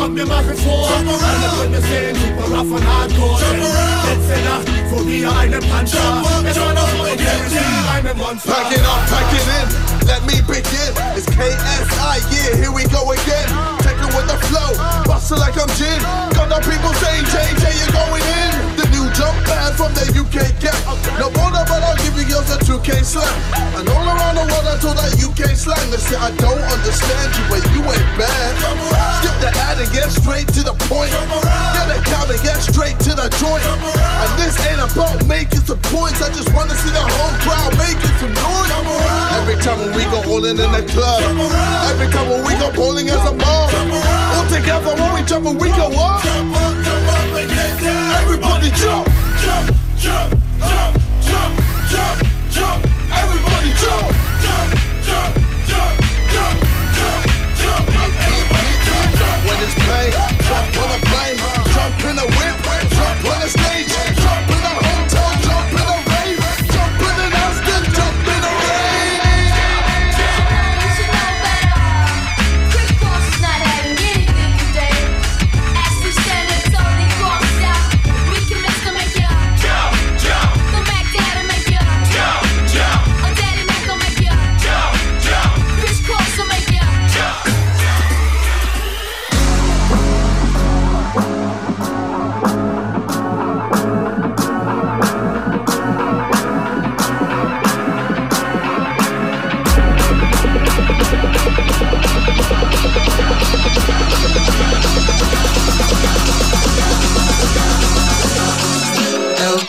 up 0.07 0.16
your 0.16 0.26
Microphone 0.26 0.88
Jump 0.88 1.09
around. 1.09 1.24
Alle 1.24 1.48
Gründe 1.57 1.80
sehen 1.82 2.14
die 2.14 2.32
Parapher 2.38 2.80
Hardcore. 2.86 3.40
Jump 3.40 3.62
around. 3.62 4.07
Letzte 4.07 4.38
Nacht 4.46 4.68
fuhr 4.88 5.04
mir 5.04 5.32
eine 5.36 5.59
Puncher 5.59 5.98
Jump 5.98 6.26
up, 6.30 6.54
jump 6.54 6.78
up 6.78 7.09
and 7.09 7.18
get 7.18 7.50
down 7.50 7.84
I'm 7.90 8.07
a 8.07 8.14
monster. 8.14 8.52
Pack 8.52 8.72
it 8.72 8.84
up, 8.86 9.02
pack 9.11 9.32
it 9.32 9.46
in. 9.59 9.66
Let 10.07 10.22
me 10.26 10.40
begin. 10.46 10.92
It's 11.16 11.26
KSI, 11.26 12.16
yeah, 12.30 12.57
here 12.57 12.72
we 12.72 12.84
go 12.84 13.11
again. 13.11 13.48
Taking 13.80 14.12
with 14.14 14.26
the 14.30 14.38
flow. 14.46 14.70
Bustle 15.04 15.38
like 15.38 15.57
I'm 15.59 15.68
gin. 15.74 16.36
No 21.16 21.32
wonder, 21.40 21.64
but 21.64 21.80
I'll 21.80 21.96
give 21.96 22.12
you 22.16 22.28
girls 22.28 22.50
a 22.52 22.58
2K 22.60 23.00
slam. 23.00 23.32
And 23.76 23.88
all 23.88 24.04
around 24.04 24.36
the 24.36 24.44
world, 24.44 24.68
I 24.68 24.76
told 24.76 25.00
that 25.00 25.16
UK 25.16 25.56
slang. 25.56 25.88
They 25.90 25.96
say, 25.96 26.16
I 26.16 26.28
don't 26.36 26.60
understand 26.60 27.32
you, 27.32 27.44
but 27.48 27.64
you 27.72 27.80
ain't 27.80 28.10
bad. 28.20 28.52
Skip 29.20 29.36
the 29.40 29.50
ad 29.64 29.80
and 29.80 29.88
get 29.92 30.12
straight 30.12 30.48
to 30.52 30.60
the 30.60 30.76
point. 30.88 31.08
Get 31.72 31.88
a 31.88 31.98
count 32.04 32.28
and 32.28 32.40
get 32.44 32.60
straight 32.60 33.00
to 33.08 33.16
the 33.16 33.32
joint. 33.40 33.64
And 33.64 34.30
this 34.36 34.60
ain't 34.68 34.80
about 34.84 35.24
making 35.24 35.64
some 35.64 35.80
points. 35.88 36.20
I 36.20 36.28
just 36.36 36.52
wanna 36.52 36.76
see 36.76 36.92
the 36.92 37.00
whole 37.00 37.34
crowd 37.40 37.72
making 37.80 38.12
some 38.20 38.36
noise. 38.36 38.70
Every 39.40 39.56
time 39.64 39.80
when 39.80 39.96
we 39.96 40.04
go 40.12 40.20
all 40.28 40.44
in 40.44 40.60
in 40.60 40.70
the 40.72 40.84
club. 40.84 41.24
Every 41.90 42.12
time 42.12 42.28
when 42.28 42.44
we 42.44 42.52
go 42.60 42.68
bowling 42.76 43.08
as 43.08 43.24
a 43.24 43.32
mob. 43.32 43.72
All 44.36 44.46
together 44.52 44.92
when 45.00 45.10
we 45.16 45.22
jump 45.24 45.46
and 45.46 45.56
we 45.60 45.68
go 45.72 45.88
up. 45.96 46.20
Everybody 48.20 48.70
jump, 48.76 49.08
jump, 49.40 49.70
jump, 49.96 50.34
jump, 50.60 51.05
jump, 51.37 51.55
jump, 51.93 52.18
jump. 52.51 52.80
Everybody 53.12 53.70
jump, 53.82 54.07
jump, 54.45 54.70
jump, 55.07 55.32
jump, 55.68 55.95
jump, 56.32 56.59
jump, 56.97 57.16
jump. 57.61 57.84
Jump 59.20 59.41
when 59.47 59.59
it's 59.64 59.76
jump 60.49 60.76
on 60.82 60.91
a 60.97 61.01
plane, 61.11 61.39
jump 61.74 62.05
in 62.09 62.16
a 62.24 62.26
whip, 62.37 62.57
jump 62.97 63.24
on 63.32 63.41
a 63.43 63.49
stage, 63.49 63.93
jump 64.22 64.51
in 64.55 64.62
a 64.64 64.74
hotel, 64.76 65.05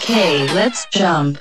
Okay, 0.09 0.47
let's 0.53 0.85
jump. 0.85 1.37